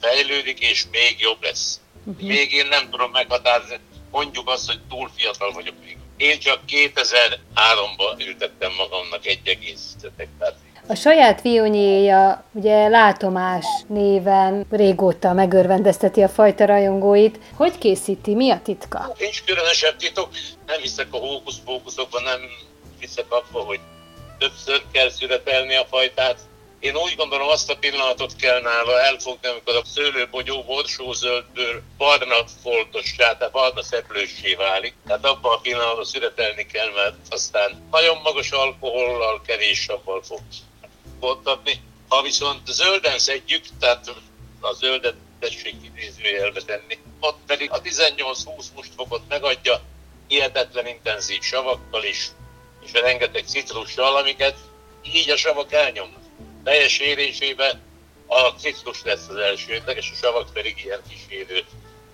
fejlődik, 0.00 0.58
és 0.60 0.84
még 0.90 1.20
jobb 1.20 1.42
lesz. 1.42 1.80
Uh-huh. 2.06 2.28
Még 2.28 2.52
én 2.52 2.66
nem 2.66 2.90
tudom 2.90 3.10
meghatározni, 3.10 3.78
mondjuk 4.10 4.48
azt, 4.48 4.66
hogy 4.66 4.80
túl 4.88 5.10
fiatal 5.16 5.52
vagyok 5.52 5.74
még. 5.84 5.96
Én 6.16 6.38
csak 6.38 6.60
2003-ban 6.68 8.26
ültettem 8.26 8.72
magamnak 8.76 9.26
egy 9.26 9.40
egész 9.44 9.96
hektárt. 10.16 10.56
A 10.88 10.94
saját 10.94 11.42
vionyéja, 11.42 12.44
ugye 12.52 12.88
látomás 12.88 13.64
néven 13.86 14.66
régóta 14.70 15.32
megörvendezteti 15.32 16.22
a 16.22 16.28
fajta 16.28 16.64
rajongóit. 16.64 17.38
Hogy 17.54 17.78
készíti? 17.78 18.34
Mi 18.34 18.50
a 18.50 18.60
titka? 18.62 19.14
Nincs 19.18 19.44
különösebb 19.44 19.96
titok. 19.96 20.28
Nem 20.66 20.80
hiszek 20.80 21.06
a 21.10 21.16
hókusz-fókuszokban, 21.16 22.22
nem 22.22 22.40
hiszek 23.00 23.24
abba, 23.28 23.58
hogy 23.60 23.80
többször 24.38 24.82
kell 24.92 25.10
születelni 25.10 25.74
a 25.74 25.86
fajtát 25.90 26.38
én 26.80 26.96
úgy 26.96 27.16
gondolom 27.16 27.48
azt 27.48 27.70
a 27.70 27.76
pillanatot 27.76 28.36
kell 28.36 28.60
nála 28.60 29.00
elfogni, 29.00 29.48
amikor 29.48 29.74
a 29.76 29.84
szőlőbogyó 29.84 30.62
borsózöldből 30.62 31.82
barna 31.96 32.46
foltossá, 32.62 33.36
tehát 33.36 33.52
barna 33.52 33.82
szeplőssé 33.82 34.54
válik. 34.54 34.94
Tehát 35.06 35.24
abban 35.24 35.52
a 35.52 35.60
pillanatban 35.60 36.04
születelni 36.04 36.66
kell, 36.66 36.90
mert 36.94 37.16
aztán 37.30 37.88
nagyon 37.90 38.18
magas 38.22 38.50
alkohollal, 38.50 39.42
kevés 39.46 39.80
sabbal 39.80 40.22
fog 40.22 40.40
fontatni. 41.20 41.80
Ha 42.08 42.22
viszont 42.22 42.66
zölden 42.66 43.18
szedjük, 43.18 43.64
tehát 43.80 44.14
a 44.60 44.72
zöldet 44.72 45.14
tessék 45.40 45.74
idézőjelbe 45.82 46.60
tenni, 46.60 46.98
ott 47.20 47.38
pedig 47.46 47.70
a 47.70 47.80
18-20 47.80 48.84
fokot 48.96 49.22
megadja, 49.28 49.80
hihetetlen 50.28 50.86
intenzív 50.86 51.42
savakkal 51.42 52.04
is, 52.04 52.28
és 52.84 52.92
rengeteg 52.92 53.44
citrussal, 53.46 54.16
amiket 54.16 54.56
így 55.02 55.30
a 55.30 55.36
savak 55.36 55.72
elnyomnak 55.72 56.25
teljes 56.66 56.98
érésében 56.98 57.82
a 58.26 58.40
citrus 58.40 59.02
lesz 59.02 59.28
az 59.28 59.36
elsődleges, 59.36 60.10
a 60.10 60.14
savak 60.14 60.52
pedig 60.52 60.82
ilyen 60.84 61.02
kísérő 61.08 61.64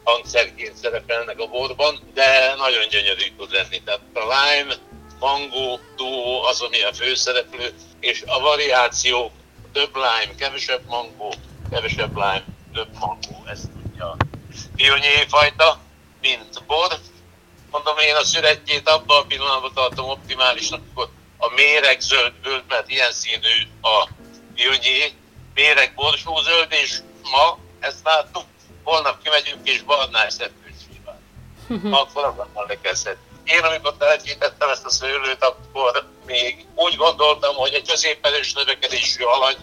hangszerként 0.04 0.76
szerepelnek 0.76 1.40
a 1.40 1.46
borban, 1.46 2.00
de 2.14 2.54
nagyon 2.56 2.88
gyönyörű 2.88 3.32
tud 3.36 3.52
lenni. 3.52 3.82
Tehát 3.82 4.00
a 4.12 4.18
lime, 4.20 4.74
mango 5.18 5.78
duo 5.96 6.42
az, 6.42 6.60
ami 6.60 6.82
a 6.82 6.92
főszereplő, 6.92 7.74
és 8.00 8.22
a 8.26 8.40
variáció 8.40 9.32
több 9.72 9.94
lime, 9.94 10.34
kevesebb 10.38 10.82
mango, 10.86 11.28
kevesebb 11.70 12.14
lime, 12.14 12.44
több 12.74 12.98
mango, 12.98 13.50
ezt 13.50 13.70
tudja 13.70 14.16
pionyé 14.76 15.24
fajta, 15.28 15.78
mint 16.20 16.64
bor. 16.66 16.98
Mondom, 17.70 17.98
én 17.98 18.14
a 18.14 18.24
szüretjét 18.24 18.88
abban 18.88 19.22
a 19.22 19.26
pillanatban 19.26 19.72
tartom 19.74 20.08
optimálisnak, 20.08 20.80
akkor 20.90 21.08
a 21.38 21.52
méreg 21.54 22.00
zöld 22.00 22.32
mert 22.68 22.90
ilyen 22.90 23.12
színű 23.12 23.68
a 23.82 24.08
Gyöngyé, 24.62 25.12
Méreg 25.54 25.94
zöld, 26.42 26.72
és 26.72 26.98
ma 27.22 27.58
ezt 27.80 28.04
láttuk, 28.04 28.44
holnap 28.82 29.22
kimegyünk 29.22 29.68
és 29.68 29.82
barnás 29.82 30.32
szeptősével. 30.32 31.20
Akkor 32.00 32.24
azonnal 32.24 32.66
le 32.68 32.80
kell 32.80 32.94
szedni. 32.94 33.22
Én 33.44 33.60
amikor 33.60 33.96
telepítettem 33.96 34.68
ezt 34.68 34.84
a 34.84 34.90
szőlőt, 34.90 35.44
akkor 35.44 36.08
még 36.26 36.66
úgy 36.74 36.96
gondoltam, 36.96 37.54
hogy 37.54 37.74
egy 37.74 37.88
középerős 37.88 38.52
növekedésű 38.52 39.22
alany 39.22 39.56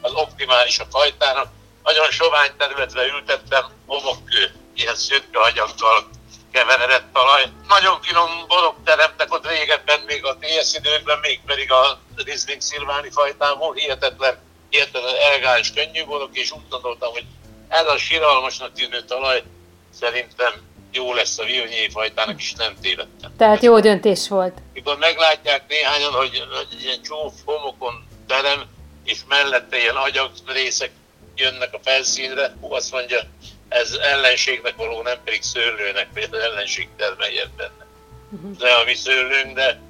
az 0.00 0.12
optimális 0.12 0.78
a 0.78 0.86
fajtának. 0.90 1.48
Nagyon 1.82 2.10
sovány 2.10 2.50
területre 2.56 3.06
ültettem 3.06 3.64
homokkő, 3.86 4.54
ilyen 4.74 4.94
szürke 4.94 5.40
agyakkal 5.40 6.08
keveredett 6.52 7.12
talaj. 7.12 7.44
Nagyon 7.68 8.02
finom 8.02 8.46
borok 8.46 8.76
teremtek 8.84 9.32
ott 9.32 9.46
régebben, 9.46 10.00
még 10.00 10.24
a 10.24 10.36
TS 10.40 10.74
időkben, 10.74 11.18
még 11.18 11.40
pedig 11.46 11.72
a 11.72 11.98
Riesling 12.24 12.60
Szilváni 12.60 13.10
fajtából 13.10 13.74
hihetetlen, 13.74 14.38
hihetetlen 14.70 15.14
elegáns 15.26 15.72
könnyű 15.72 16.04
borok, 16.04 16.30
és 16.32 16.52
úgy 16.52 16.68
gondoltam, 16.70 17.12
hogy 17.12 17.24
ez 17.68 17.86
a 17.86 17.98
síralmasnak 17.98 18.72
tűnő 18.72 19.02
talaj 19.02 19.42
szerintem 19.90 20.52
jó 20.92 21.14
lesz 21.14 21.38
a 21.38 21.44
Vionyé 21.44 21.88
fajtának, 21.88 22.40
is 22.40 22.52
nem 22.52 22.74
tévedtem. 22.80 23.36
Tehát 23.36 23.62
jó 23.62 23.80
döntés 23.80 24.28
volt. 24.28 24.58
Mikor 24.72 24.98
meglátják 24.98 25.68
néhányan, 25.68 26.12
hogy, 26.12 26.44
hogy 26.56 26.82
ilyen 26.82 27.02
csóf 27.02 27.32
homokon 27.44 28.06
terem, 28.26 28.64
és 29.04 29.18
mellette 29.28 29.78
ilyen 29.78 29.96
agyak 29.96 30.30
részek 30.46 30.90
jönnek 31.34 31.74
a 31.74 31.80
felszínre, 31.82 32.56
hú, 32.60 32.72
azt 32.72 32.92
mondja, 32.92 33.18
ez 33.68 33.92
ellenségnek 33.92 34.76
való, 34.76 35.02
nem 35.02 35.18
pedig 35.24 35.42
szőlőnek, 35.42 36.08
vagy 36.14 36.28
az 36.30 36.38
ellenség 36.38 36.88
termeljen 36.96 37.50
benne. 37.56 37.86
De 38.58 38.72
a 38.72 38.84
mi 38.84 38.94
szőlőnk, 38.94 39.54
de 39.54 39.80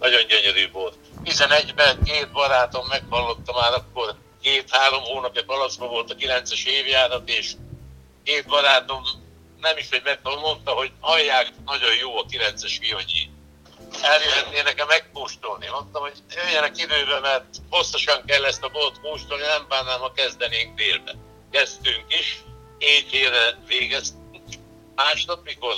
nagyon 0.00 0.26
gyönyörű 0.26 0.70
volt. 0.70 0.94
11-ben 1.26 2.02
két 2.02 2.32
barátom 2.32 2.86
meghallotta 2.86 3.52
már 3.52 3.72
akkor, 3.72 4.14
két-három 4.42 5.02
hónapja 5.02 5.44
Palacban 5.44 5.88
volt 5.88 6.10
a 6.10 6.14
9-es 6.14 6.66
évjárat, 6.66 7.28
és 7.28 7.52
két 8.24 8.46
barátom 8.46 9.02
nem 9.60 9.76
is, 9.76 9.88
hogy 9.90 10.00
meghallott, 10.04 10.40
mondta, 10.40 10.70
hogy 10.70 10.92
hallják, 11.00 11.52
nagyon 11.64 11.94
jó 11.94 12.18
a 12.18 12.24
9-es 12.24 12.76
Vionyi. 12.80 13.30
Eljöhetnének-e 14.02 14.84
megkóstolni? 14.84 15.66
Mondtam, 15.70 16.02
hogy 16.02 16.14
jöjjenek 16.28 16.78
időbe, 16.78 17.20
mert 17.20 17.56
hosszasan 17.70 18.24
kell 18.26 18.44
ezt 18.44 18.62
a 18.62 18.68
bort 18.68 19.00
kóstolni, 19.00 19.44
nem 19.44 19.68
bánnám, 19.68 20.00
ha 20.00 20.12
kezdenénk 20.12 20.76
délben 20.76 21.24
kezdtünk 21.50 22.04
is, 22.08 22.42
éjjére 22.78 23.58
végeztünk. 23.66 24.44
Másnap, 24.94 25.44
mikor 25.44 25.74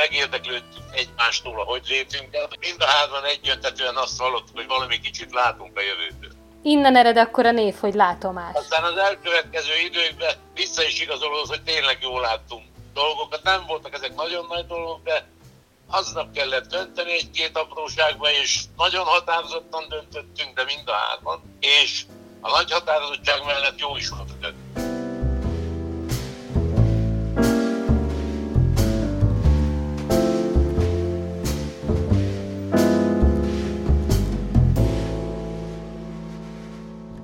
megérdeklődtünk 0.00 0.84
egymástól, 0.92 1.64
hogy 1.64 1.84
lépünk 1.88 2.34
el, 2.34 2.48
mind 2.60 2.80
a 2.82 2.86
hárman 2.86 3.24
egyöntetően 3.24 3.96
azt 3.96 4.18
hallottuk, 4.20 4.56
hogy 4.56 4.66
valami 4.66 5.00
kicsit 5.00 5.32
látunk 5.32 5.76
a 5.76 5.80
jövőből. 5.80 6.32
Innen 6.62 6.96
ered 6.96 7.16
akkor 7.16 7.46
a 7.46 7.50
név, 7.50 7.74
hogy 7.80 7.94
látomás. 7.94 8.54
Aztán 8.54 8.84
az 8.84 8.96
elkövetkező 8.96 9.72
időkben 9.88 10.34
vissza 10.54 10.82
is 10.84 11.00
igazolódott, 11.00 11.48
hogy 11.48 11.62
tényleg 11.62 11.98
jól 12.00 12.20
láttunk 12.20 12.64
dolgokat. 12.94 13.42
Nem 13.42 13.66
voltak 13.66 13.94
ezek 13.94 14.14
nagyon 14.14 14.46
nagy 14.48 14.66
dolgok, 14.66 15.02
de 15.04 15.28
aznap 15.90 16.32
kellett 16.32 16.68
dönteni 16.68 17.12
egy-két 17.12 17.56
apróságba, 17.56 18.30
és 18.30 18.60
nagyon 18.76 19.04
határozottan 19.04 19.84
döntöttünk, 19.88 20.54
de 20.54 20.64
mind 20.64 20.88
a 20.88 20.92
hárman. 20.92 21.56
És 21.60 22.04
a 22.40 22.50
nagy 22.50 22.70
határozottság 22.72 23.44
mellett 23.44 23.78
jó 23.78 23.96
is 23.96 24.08
volt 24.08 24.30
a 24.30 24.34
döntés. 24.40 24.89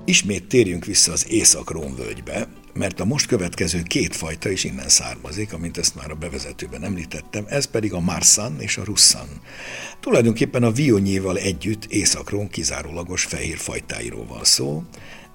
Ismét 0.09 0.47
térjünk 0.47 0.85
vissza 0.85 1.11
az 1.11 1.31
Észak-Rónvölgybe, 1.31 2.47
mert 2.73 2.99
a 2.99 3.05
most 3.05 3.27
következő 3.27 3.81
két 3.83 4.15
fajta 4.15 4.49
is 4.49 4.63
innen 4.63 4.89
származik, 4.89 5.53
amint 5.53 5.77
ezt 5.77 5.95
már 5.95 6.11
a 6.11 6.15
bevezetőben 6.15 6.83
említettem, 6.83 7.45
ez 7.47 7.65
pedig 7.65 7.93
a 7.93 7.99
Marsan 7.99 8.55
és 8.59 8.77
a 8.77 8.83
Russan. 8.83 9.27
Tulajdonképpen 9.99 10.63
a 10.63 10.71
Vionyéval 10.71 11.37
együtt 11.37 11.85
Észak-Rón 11.85 12.49
kizárólagos 12.49 13.23
fehér 13.23 13.57
fajtáiról 13.57 14.25
van 14.25 14.43
szó, 14.43 14.83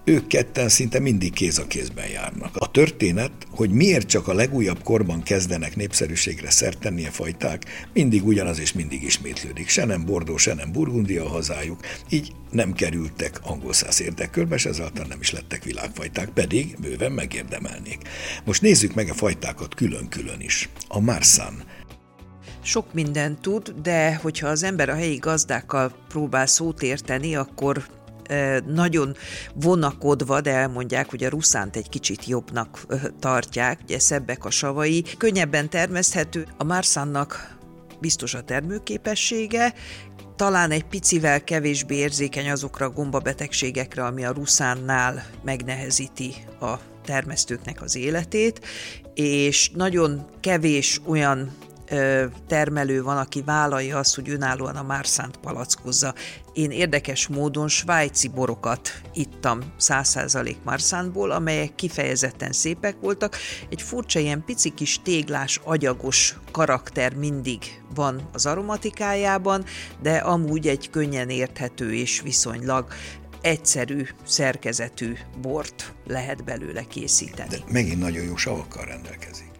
ők 0.05 0.27
ketten 0.27 0.69
szinte 0.69 0.99
mindig 0.99 1.33
kéz 1.33 1.59
a 1.59 1.67
kézben 1.67 2.09
járnak. 2.09 2.57
A 2.57 2.71
történet, 2.71 3.33
hogy 3.51 3.71
miért 3.71 4.09
csak 4.09 4.29
a 4.29 4.35
legújabb 4.35 4.83
korban 4.83 5.23
kezdenek 5.23 5.77
népszerűségre 5.77 6.51
szert 6.51 6.79
tenni 6.79 7.07
a 7.07 7.11
fajták, 7.11 7.65
mindig 7.93 8.27
ugyanaz 8.27 8.59
és 8.59 8.73
mindig 8.73 9.03
ismétlődik. 9.03 9.69
Se 9.69 9.85
nem 9.85 10.05
Bordó, 10.05 10.37
se 10.37 10.55
nem 10.55 10.73
Burgundia 10.73 11.25
a 11.25 11.29
hazájuk, 11.29 11.81
így 12.09 12.33
nem 12.51 12.73
kerültek 12.73 13.41
angol 13.43 13.73
száz 13.73 14.01
érdekkörbe, 14.01 14.55
és 14.55 14.65
ezáltal 14.65 15.07
nem 15.09 15.21
is 15.21 15.31
lettek 15.31 15.65
világfajták, 15.65 16.29
pedig 16.29 16.77
bőven 16.81 17.13
megérdemelnék. 17.13 17.99
Most 18.45 18.63
nézzük 18.63 18.95
meg 18.95 19.09
a 19.09 19.15
fajtákat 19.15 19.75
külön-külön 19.75 20.41
is. 20.41 20.69
A 20.89 21.01
Marsan, 21.01 21.63
sok 22.65 22.95
mindent 22.95 23.41
tud, 23.41 23.75
de 23.83 24.15
hogyha 24.15 24.49
az 24.49 24.63
ember 24.63 24.89
a 24.89 24.95
helyi 24.95 25.17
gazdákkal 25.17 25.93
próbál 26.09 26.47
szót 26.47 26.83
érteni, 26.83 27.37
akkor 27.37 27.87
nagyon 28.67 29.17
vonakodva, 29.55 30.41
de 30.41 30.51
elmondják, 30.51 31.11
hogy 31.11 31.25
a 31.25 31.29
ruszánt 31.29 31.77
egy 31.77 31.89
kicsit 31.89 32.27
jobbnak 32.27 32.87
tartják, 33.21 33.79
ugye 33.83 33.99
szebbek 33.99 34.45
a 34.45 34.51
savai. 34.51 35.05
Könnyebben 35.19 35.71
termeszthető, 35.71 36.47
a 36.57 36.65
Marsannak 36.65 37.57
biztos 38.01 38.35
a 38.35 38.43
termőképessége, 38.43 39.75
talán 40.37 40.71
egy 40.71 40.85
picivel 40.85 41.45
kevésbé 41.45 41.95
érzékeny 41.95 42.51
azokra 42.51 42.87
a 42.87 42.91
gombabetegségekre, 42.91 44.05
ami 44.05 44.25
a 44.25 44.33
ruszánnál 44.33 45.25
megnehezíti 45.45 46.35
a 46.61 46.75
termesztőknek 47.05 47.83
az 47.83 47.97
életét, 47.97 48.61
és 49.15 49.71
nagyon 49.75 50.27
kevés 50.41 51.01
olyan 51.07 51.51
termelő 52.47 53.03
van, 53.03 53.17
aki 53.17 53.43
vállalja 53.43 53.99
azt, 53.99 54.15
hogy 54.15 54.31
önállóan 54.31 54.77
a 54.77 54.83
márszánt 54.83 55.37
palackozza. 55.37 56.15
Én 56.53 56.71
érdekes 56.71 57.27
módon 57.27 57.69
svájci 57.69 58.29
borokat 58.29 59.01
ittam 59.13 59.61
100% 59.81 60.57
márszántból, 60.65 61.31
amelyek 61.31 61.75
kifejezetten 61.75 62.53
szépek 62.53 62.97
voltak. 63.01 63.37
Egy 63.69 63.83
furcsa 63.83 64.19
ilyen 64.19 64.45
pici 64.45 64.71
kis 64.75 65.01
téglás, 65.03 65.61
agyagos 65.65 66.37
karakter 66.51 67.15
mindig 67.15 67.83
van 67.95 68.29
az 68.33 68.47
aromatikájában, 68.47 69.65
de 70.03 70.17
amúgy 70.17 70.69
egy 70.69 70.91
könnyen 70.91 71.29
érthető 71.29 71.95
és 71.95 72.21
viszonylag 72.21 72.87
egyszerű 73.41 74.07
szerkezetű 74.27 75.17
bort 75.41 75.95
lehet 76.07 76.45
belőle 76.45 76.83
készíteni. 76.83 77.49
De 77.49 77.59
megint 77.67 78.01
nagyon 78.01 78.25
jó 78.25 78.37
savakkal 78.37 78.85
rendelkezik. 78.85 79.52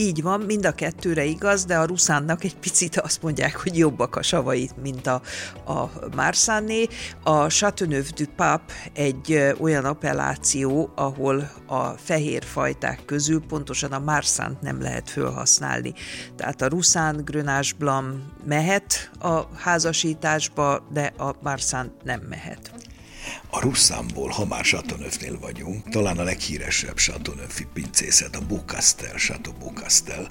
Így 0.00 0.22
van, 0.22 0.40
mind 0.40 0.66
a 0.66 0.72
kettőre 0.72 1.24
igaz, 1.24 1.64
de 1.64 1.78
a 1.78 1.84
ruszánnak 1.84 2.44
egy 2.44 2.56
picit 2.56 2.96
azt 2.96 3.22
mondják, 3.22 3.56
hogy 3.56 3.78
jobbak 3.78 4.16
a 4.16 4.22
savait, 4.22 4.76
mint 4.82 5.06
a, 5.06 5.22
a 5.66 5.90
Marsanné. 6.16 6.88
A 7.22 7.46
Chateauneuf 7.46 8.12
du 8.12 8.24
Pape 8.36 8.72
egy 8.94 9.54
olyan 9.58 9.84
appelláció, 9.84 10.92
ahol 10.94 11.50
a 11.66 11.84
fehér 11.84 12.44
fajták 12.44 13.04
közül 13.04 13.42
pontosan 13.48 13.92
a 13.92 13.98
Marsánt 13.98 14.60
nem 14.60 14.80
lehet 14.82 15.10
felhasználni. 15.10 15.94
Tehát 16.36 16.62
a 16.62 16.68
Ruszán, 16.68 17.22
Grenache 17.24 17.76
Blanc 17.78 18.16
mehet 18.44 19.10
a 19.18 19.56
házasításba, 19.56 20.86
de 20.92 21.12
a 21.16 21.34
Marsánt 21.42 21.92
nem 22.02 22.20
mehet. 22.28 22.89
A 23.50 23.60
Russzámból, 23.60 24.28
ha 24.28 24.46
már 24.46 24.64
Chateauneuf-nél 24.64 25.38
vagyunk, 25.38 25.88
talán 25.88 26.18
a 26.18 26.22
leghíresebb 26.22 26.96
Chateauneuf-i 26.96 27.66
pincészet, 27.72 28.36
a 28.36 28.46
Bocastel, 28.46 29.14
Chateau 29.14 29.54
Bocastel, 29.54 30.28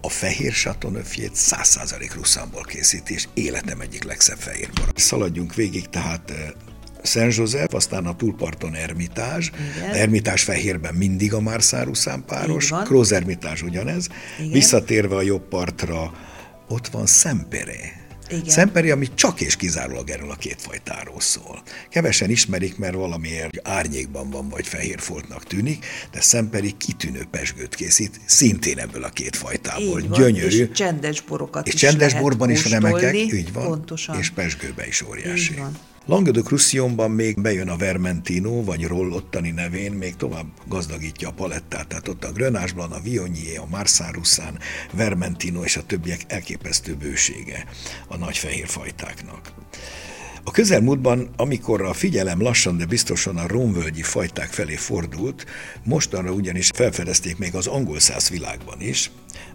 a 0.00 0.08
fehér 0.08 0.52
Chateauneufjét 0.52 1.32
100% 1.34 2.10
Russzámból 2.14 2.62
készíti, 2.62 3.14
és 3.14 3.28
életem 3.34 3.80
egyik 3.80 4.04
legszebb 4.04 4.38
fehér 4.38 4.70
bora. 4.74 4.90
Szaladjunk 4.94 5.54
végig, 5.54 5.88
tehát 5.88 6.30
eh, 6.30 6.36
Szent 7.02 7.34
József, 7.34 7.74
aztán 7.74 8.06
a 8.06 8.16
túlparton 8.16 8.74
Ermitás. 8.74 9.50
Ermitás 9.92 10.42
fehérben 10.42 10.94
mindig 10.94 11.34
a 11.34 11.40
Márszáruszán 11.40 12.24
páros, 12.26 12.72
Króz 12.84 13.12
Ermitás 13.12 13.62
ugyanez. 13.62 14.08
Igen. 14.38 14.52
Visszatérve 14.52 15.16
a 15.16 15.22
jobb 15.22 15.48
partra, 15.48 16.12
ott 16.68 16.88
van 16.88 17.06
Szempere, 17.06 18.01
igen. 18.28 18.48
Szemperi, 18.48 18.90
ami 18.90 19.08
csak 19.14 19.40
és 19.40 19.56
kizárólag 19.56 20.10
erről 20.10 20.30
a 20.30 20.34
két 20.34 20.60
fajtáról 20.60 21.20
szól. 21.20 21.62
Kevesen 21.88 22.30
ismerik, 22.30 22.78
mert 22.78 22.94
valamiért 22.94 23.68
árnyékban 23.68 24.30
van, 24.30 24.48
vagy 24.48 24.66
fehér 24.66 25.00
foltnak 25.00 25.44
tűnik, 25.44 25.86
de 26.12 26.20
Szemperi 26.20 26.74
kitűnő 26.76 27.26
pesgőt 27.30 27.74
készít, 27.74 28.20
szintén 28.24 28.78
ebből 28.78 29.04
a 29.04 29.08
két 29.08 29.36
fajtából. 29.36 30.00
Így 30.00 30.08
van, 30.08 30.18
Gyönyörű. 30.18 30.62
És 30.62 30.68
csendes 30.74 31.20
borokat 31.20 31.66
és 31.66 31.74
is 31.74 31.80
csendes 31.80 32.14
borban 32.14 32.50
is 32.50 32.70
remekek, 32.70 33.14
így 33.14 33.52
van, 33.52 33.64
Pontosan. 33.66 34.18
és 34.18 34.30
pesgőbe 34.30 34.86
is 34.86 35.02
óriási. 35.02 35.52
Így 35.52 35.58
van. 35.58 35.78
Languedoc 36.06 36.48
Roussillonban 36.48 37.10
még 37.10 37.40
bejön 37.40 37.68
a 37.68 37.76
Vermentino, 37.76 38.64
vagy 38.64 38.86
Rollottani 38.86 39.50
nevén, 39.50 39.92
még 39.92 40.16
tovább 40.16 40.46
gazdagítja 40.68 41.28
a 41.28 41.32
palettát, 41.32 41.88
tehát 41.88 42.08
ott 42.08 42.24
a 42.24 42.32
Grenache 42.32 42.82
a 42.82 43.00
Viognier, 43.00 43.58
a 43.58 43.66
Marsan 43.70 44.12
Roussan, 44.12 44.58
Vermentino 44.92 45.64
és 45.64 45.76
a 45.76 45.82
többiek 45.82 46.20
elképesztő 46.26 46.94
bősége 46.94 47.64
a 48.08 48.16
nagy 48.16 48.36
fehér 48.36 48.66
fajtáknak. 48.66 49.52
A 50.44 50.50
közelmúltban, 50.50 51.30
amikor 51.36 51.82
a 51.82 51.92
figyelem 51.92 52.42
lassan, 52.42 52.76
de 52.76 52.86
biztosan 52.86 53.36
a 53.36 53.46
rómvölgyi 53.46 54.02
fajták 54.02 54.48
felé 54.48 54.76
fordult, 54.76 55.46
mostanra 55.84 56.32
ugyanis 56.32 56.70
felfedezték 56.74 57.38
még 57.38 57.54
az 57.54 57.66
angol 57.66 58.00
száz 58.00 58.28
világban 58.28 58.80
is, 58.80 59.10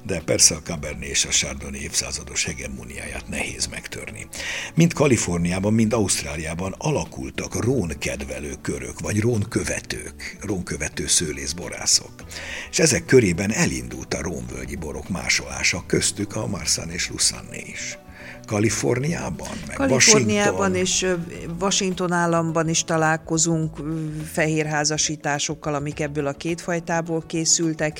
de 0.07 0.21
persze 0.21 0.55
a 0.55 0.61
Cabernet 0.61 1.09
és 1.09 1.25
a 1.25 1.29
Chardonnay 1.29 1.81
évszázados 1.81 2.45
hegemóniáját 2.45 3.27
nehéz 3.27 3.67
megtörni. 3.67 4.27
Mind 4.75 4.93
Kaliforniában, 4.93 5.73
mind 5.73 5.93
Ausztráliában 5.93 6.75
alakultak 6.77 7.63
rón 7.63 7.91
kedvelő 7.99 8.53
körök, 8.61 8.99
vagy 8.99 9.19
rón 9.19 9.45
követők, 9.49 10.37
rón 10.41 10.63
követő 10.63 11.07
szőlészborászok. 11.07 12.11
És 12.71 12.79
ezek 12.79 13.05
körében 13.05 13.51
elindult 13.51 14.13
a 14.13 14.21
rómvölgyi 14.21 14.75
borok 14.75 15.09
másolása, 15.09 15.83
köztük 15.87 16.35
a 16.35 16.47
Marsan 16.47 16.89
és 16.89 17.09
Lusanné 17.09 17.63
is. 17.65 17.97
Kaliforniában, 18.47 19.47
meg 19.67 19.75
Kaliforniában 19.75 20.71
Washington. 20.71 20.75
és 20.75 21.05
Washington 21.59 22.11
államban 22.11 22.69
is 22.69 22.83
találkozunk 22.83 23.77
fehérházasításokkal, 24.31 25.73
amik 25.73 25.99
ebből 25.99 26.27
a 26.27 26.31
két 26.31 26.61
fajtából 26.61 27.23
készültek, 27.27 27.99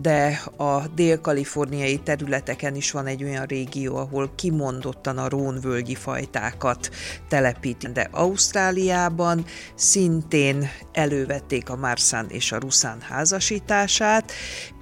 de 0.00 0.42
a 0.56 0.88
dél-kaliforniai 0.94 1.98
területeken 1.98 2.74
is 2.74 2.90
van 2.90 3.06
egy 3.06 3.24
olyan 3.24 3.44
régió, 3.44 3.96
ahol 3.96 4.32
kimondottan 4.34 5.18
a 5.18 5.28
rónvölgyi 5.28 5.94
fajtákat 5.94 6.90
telepít. 7.28 7.92
De 7.92 8.08
Ausztráliában 8.10 9.44
szintén 9.74 10.68
elővették 10.92 11.70
a 11.70 11.76
Marsan 11.76 12.26
és 12.28 12.52
a 12.52 12.58
Ruszán 12.58 13.00
házasítását, 13.00 14.32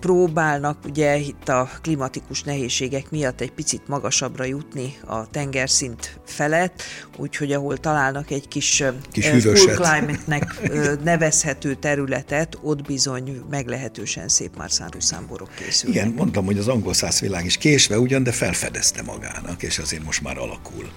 próbálnak 0.01 0.79
ugye 0.85 1.17
itt 1.17 1.49
a 1.49 1.71
klimatikus 1.83 2.43
nehézségek 2.43 3.11
miatt 3.11 3.41
egy 3.41 3.53
picit 3.53 3.89
magasabbra 3.89 4.45
jutni 4.45 5.01
a 5.07 5.31
tengerszint 5.31 6.21
felett, 6.27 6.83
úgyhogy 7.17 7.53
ahol 7.53 7.79
találnak 7.79 8.31
egy 8.31 8.49
kis, 8.49 8.83
kis 9.13 9.27
full 9.27 9.75
climate-nek 9.75 10.71
nevezhető 11.05 11.75
területet, 11.75 12.59
ott 12.63 12.83
bizony 12.83 13.43
meglehetősen 13.51 14.29
szép 14.29 14.57
már 14.57 14.71
szánruszánborok 14.71 15.51
készülnek. 15.55 16.03
Igen, 16.03 16.15
mondtam, 16.15 16.45
hogy 16.45 16.59
az 16.59 16.69
angol 16.69 16.95
világ 17.21 17.45
is 17.45 17.57
késve 17.57 17.99
ugyan, 17.99 18.23
de 18.23 18.33
felfedezte 18.33 19.03
magának, 19.03 19.63
és 19.63 19.79
azért 19.79 20.05
most 20.05 20.23
már 20.23 20.39
alakul. 20.39 20.91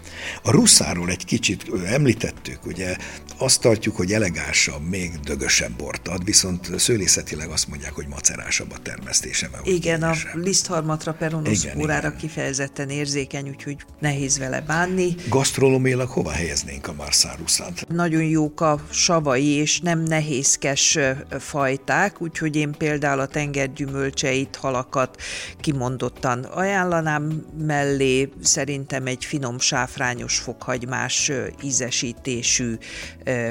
A 0.43 0.51
russzáról 0.51 1.09
egy 1.09 1.25
kicsit 1.25 1.65
említettük, 1.85 2.65
ugye 2.65 2.95
azt 3.37 3.61
tartjuk, 3.61 3.95
hogy 3.95 4.13
elegánsabb, 4.13 4.89
még 4.89 5.19
dögösebb 5.19 5.71
bort 5.71 6.07
ad, 6.07 6.23
viszont 6.23 6.79
szőlészetileg 6.79 7.49
azt 7.49 7.67
mondják, 7.67 7.93
hogy 7.93 8.07
macerásabb 8.07 8.71
a 8.71 8.77
termesztése. 8.77 9.49
Igen, 9.63 10.03
a 10.03 10.13
lisztharmatra 10.33 11.13
peronoszkórára 11.13 12.15
kifejezetten 12.15 12.89
érzékeny, 12.89 13.49
úgyhogy 13.49 13.77
nehéz 13.99 14.37
vele 14.37 14.61
bánni. 14.61 15.15
Gasztrolómilag 15.29 16.09
hova 16.09 16.31
helyeznénk 16.31 16.87
a 16.87 16.93
Marszáruszát? 16.93 17.87
Nagyon 17.87 18.23
jók 18.23 18.61
a 18.61 18.79
savai 18.89 19.45
és 19.45 19.79
nem 19.79 19.99
nehézkes 19.99 20.97
fajták, 21.39 22.21
úgyhogy 22.21 22.55
én 22.55 22.71
például 22.77 23.19
a 23.19 23.25
tengergyümölcseit, 23.25 24.55
halakat 24.55 25.21
kimondottan 25.59 26.43
ajánlanám 26.43 27.45
mellé. 27.57 28.29
Szerintem 28.41 29.05
egy 29.05 29.25
finom 29.25 29.59
sáfrányos 29.59 30.37
fokhagymás 30.37 31.31
ízesítésű 31.63 32.73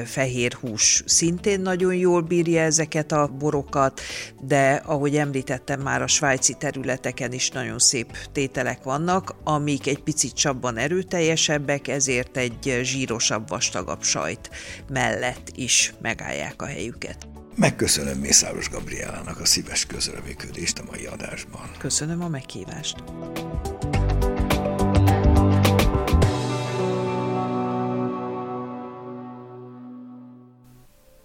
fehér 0.05 0.53
hús 0.53 1.03
szintén 1.05 1.59
nagyon 1.61 1.95
jól 1.95 2.21
bírja 2.21 2.61
ezeket 2.61 3.11
a 3.11 3.27
borokat, 3.27 4.01
de 4.41 4.81
ahogy 4.85 5.17
említettem 5.17 5.81
már 5.81 6.01
a 6.01 6.07
svájci 6.07 6.53
területeken 6.53 7.31
is 7.31 7.49
nagyon 7.49 7.79
szép 7.79 8.17
tételek 8.31 8.83
vannak, 8.83 9.35
amik 9.43 9.87
egy 9.87 9.99
picit 9.99 10.34
csabban 10.35 10.77
erőteljesebbek, 10.77 11.87
ezért 11.87 12.37
egy 12.37 12.79
zsírosabb, 12.83 13.49
vastagabb 13.49 14.03
sajt 14.03 14.49
mellett 14.89 15.51
is 15.55 15.93
megállják 16.01 16.61
a 16.61 16.65
helyüket. 16.65 17.27
Megköszönöm 17.55 18.17
Mészáros 18.17 18.69
Gabrielának 18.69 19.39
a 19.39 19.45
szíves 19.45 19.85
közreműködést 19.85 20.79
a 20.79 20.83
mai 20.91 21.05
adásban. 21.05 21.71
Köszönöm 21.77 22.23
a 22.23 22.27
meghívást. 22.27 22.95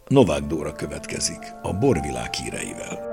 Novák 0.06 0.42
Dóra 0.42 0.72
következik 0.72 1.52
a 1.62 1.78
borvilág 1.78 2.34
híreivel. 2.34 3.10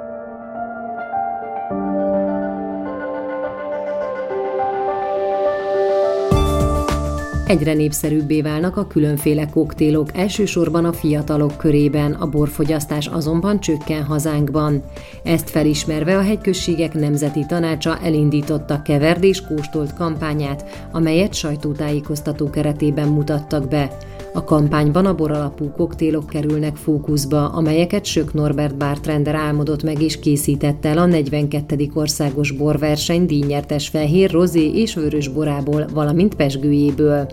Egyre 7.47 7.73
népszerűbbé 7.73 8.41
válnak 8.41 8.77
a 8.77 8.87
különféle 8.87 9.49
koktélok, 9.49 10.09
elsősorban 10.13 10.85
a 10.85 10.93
fiatalok 10.93 11.57
körében, 11.57 12.11
a 12.11 12.25
borfogyasztás 12.25 13.07
azonban 13.07 13.59
csökken 13.59 14.03
hazánkban. 14.03 14.83
Ezt 15.23 15.49
felismerve 15.49 16.17
a 16.17 16.21
hegyközségek 16.21 16.93
nemzeti 16.93 17.45
tanácsa 17.45 17.99
elindította 17.99 18.81
keverdés 18.81 19.41
kóstolt 19.41 19.93
kampányát, 19.93 20.87
amelyet 20.91 21.33
sajtótájékoztató 21.33 22.49
keretében 22.49 23.07
mutattak 23.07 23.67
be. 23.67 23.97
A 24.37 24.43
kampányban 24.43 25.05
a 25.05 25.15
boralapú 25.15 25.71
koktélok 25.71 26.27
kerülnek 26.27 26.75
fókuszba, 26.75 27.49
amelyeket 27.49 28.05
Sök 28.05 28.33
Norbert 28.33 28.77
Bártrender 28.77 29.35
álmodott 29.35 29.83
meg 29.83 30.01
és 30.01 30.19
készített 30.19 30.85
el 30.85 30.97
a 30.97 31.05
42. 31.05 31.89
országos 31.93 32.51
borverseny 32.51 33.25
díjnyertes 33.25 33.87
fehér, 33.87 34.31
rozé 34.31 34.71
és 34.71 34.95
vörös 34.95 35.27
borából, 35.27 35.85
valamint 35.93 36.35
pesgőjéből. 36.35 37.27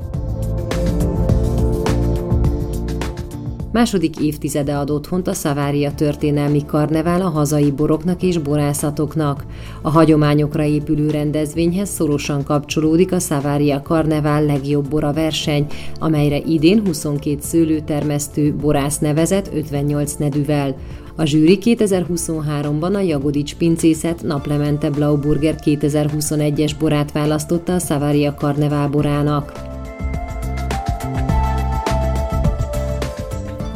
Második 3.75 4.21
évtizede 4.21 4.77
ad 4.77 4.91
otthont 4.91 5.29
a 5.29 5.33
Szavária 5.33 5.95
történelmi 5.95 6.65
karnevál 6.67 7.21
a 7.21 7.29
hazai 7.29 7.71
boroknak 7.71 8.23
és 8.23 8.39
borászatoknak. 8.39 9.45
A 9.83 9.91
hagyományokra 9.91 10.65
épülő 10.65 11.11
rendezvényhez 11.11 11.89
szorosan 11.89 12.45
kapcsolódik 12.45 13.13
a 13.13 13.19
Szavária 13.19 13.83
karnevál 13.83 14.45
legjobb 14.45 14.89
bora 14.89 15.13
verseny, 15.13 15.67
amelyre 15.99 16.39
idén 16.39 16.83
22 16.87 17.37
szőlőtermesztő 17.41 18.55
borász 18.55 18.99
nevezett 18.99 19.51
58 19.55 20.13
nedűvel. 20.13 20.77
A 21.17 21.25
zsűri 21.25 21.59
2023-ban 21.63 22.95
a 22.95 23.01
Jagodics 23.01 23.55
pincészet 23.55 24.23
Naplemente 24.23 24.91
Blauburger 24.91 25.55
2021-es 25.65 26.73
borát 26.79 27.13
választotta 27.13 27.75
a 27.75 27.79
Savaria 27.79 28.35
Karnevál 28.35 28.89
borának. 28.89 29.53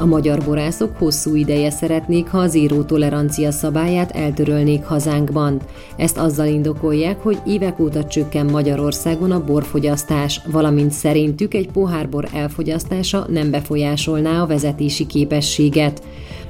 A 0.01 0.07
magyar 0.07 0.45
borászok 0.45 0.97
hosszú 0.97 1.35
ideje 1.35 1.71
szeretnék, 1.71 2.29
ha 2.29 2.39
az 2.39 2.55
író 2.55 2.83
tolerancia 2.83 3.51
szabályát 3.51 4.11
eltörölnék 4.11 4.85
hazánkban. 4.85 5.61
Ezt 5.97 6.19
azzal 6.19 6.47
indokolják, 6.47 7.23
hogy 7.23 7.39
évek 7.47 7.79
óta 7.79 8.05
csökken 8.05 8.47
Magyarországon 8.47 9.31
a 9.31 9.45
borfogyasztás, 9.45 10.41
valamint 10.53 10.91
szerintük 10.91 11.55
egy 11.55 11.71
pohárbor 11.71 12.29
elfogyasztása 12.35 13.27
nem 13.29 13.51
befolyásolná 13.51 14.43
a 14.43 14.47
vezetési 14.47 15.07
képességet. 15.07 16.03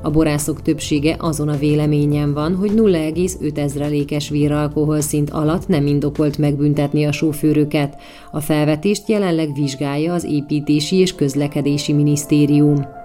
A 0.03 0.11
borászok 0.11 0.63
többsége 0.63 1.17
azon 1.19 1.49
a 1.49 1.59
véleményen 1.59 2.33
van, 2.33 2.55
hogy 2.55 2.71
0,5 2.77 3.57
ezrelékes 3.57 4.29
véralkohol 4.29 5.01
szint 5.01 5.31
alatt 5.31 5.69
nem 5.69 5.87
indokolt 5.87 6.39
megbüntetni 6.39 7.05
a 7.05 7.13
sofőröket. 7.13 7.97
A 8.31 8.41
felvetést 8.41 9.09
jelenleg 9.09 9.55
vizsgálja 9.55 10.13
az 10.13 10.25
Építési 10.25 10.97
és 10.97 11.15
Közlekedési 11.15 11.93
Minisztérium. 11.93 12.98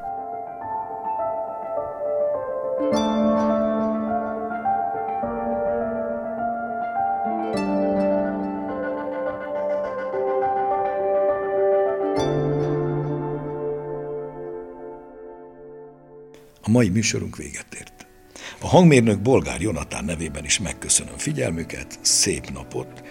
Mai 16.83 16.91
műsorunk 16.91 17.35
véget 17.35 17.73
ért. 17.75 18.07
A 18.59 18.67
hangmérnök 18.67 19.21
Bolgár 19.21 19.61
Jonatán 19.61 20.05
nevében 20.05 20.45
is 20.45 20.59
megköszönöm 20.59 21.17
figyelmüket, 21.17 21.99
szép 22.01 22.51
napot, 22.51 23.03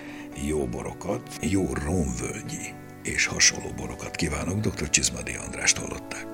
jó 0.48 0.66
borokat, 0.66 1.38
jó 1.40 1.66
romvölgyi 1.85 2.74
és 3.02 3.26
hasonló 3.26 3.68
borokat 3.76 4.16
kívánok. 4.16 4.61
Dr. 4.61 4.90
Csizmadi 4.90 5.32
Andrást 5.46 5.76
hallották. 5.76 6.26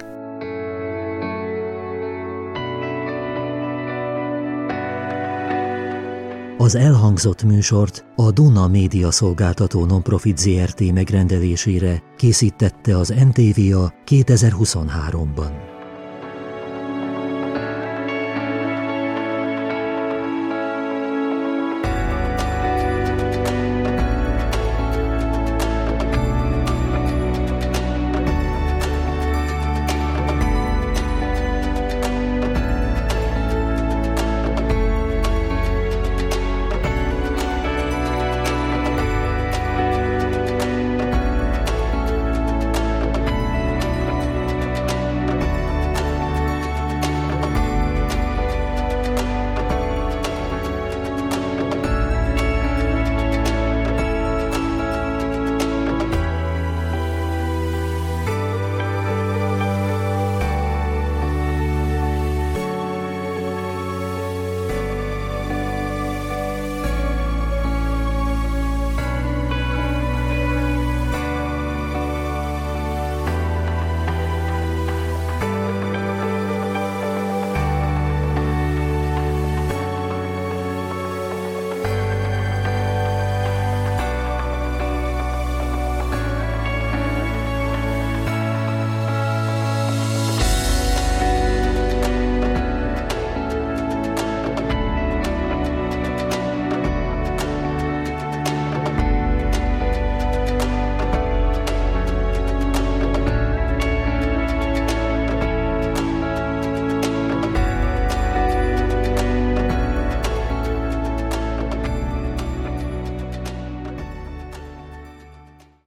Az 6.58 6.74
elhangzott 6.74 7.42
műsort 7.42 8.04
a 8.16 8.30
Duna 8.30 8.68
Média 8.68 9.10
Szolgáltató 9.10 9.84
Nonprofit 9.84 10.38
ZRT 10.38 10.92
megrendelésére 10.92 12.02
készítette 12.16 12.96
az 12.96 13.08
NTVA 13.08 13.92
2023-ban. 14.06 15.67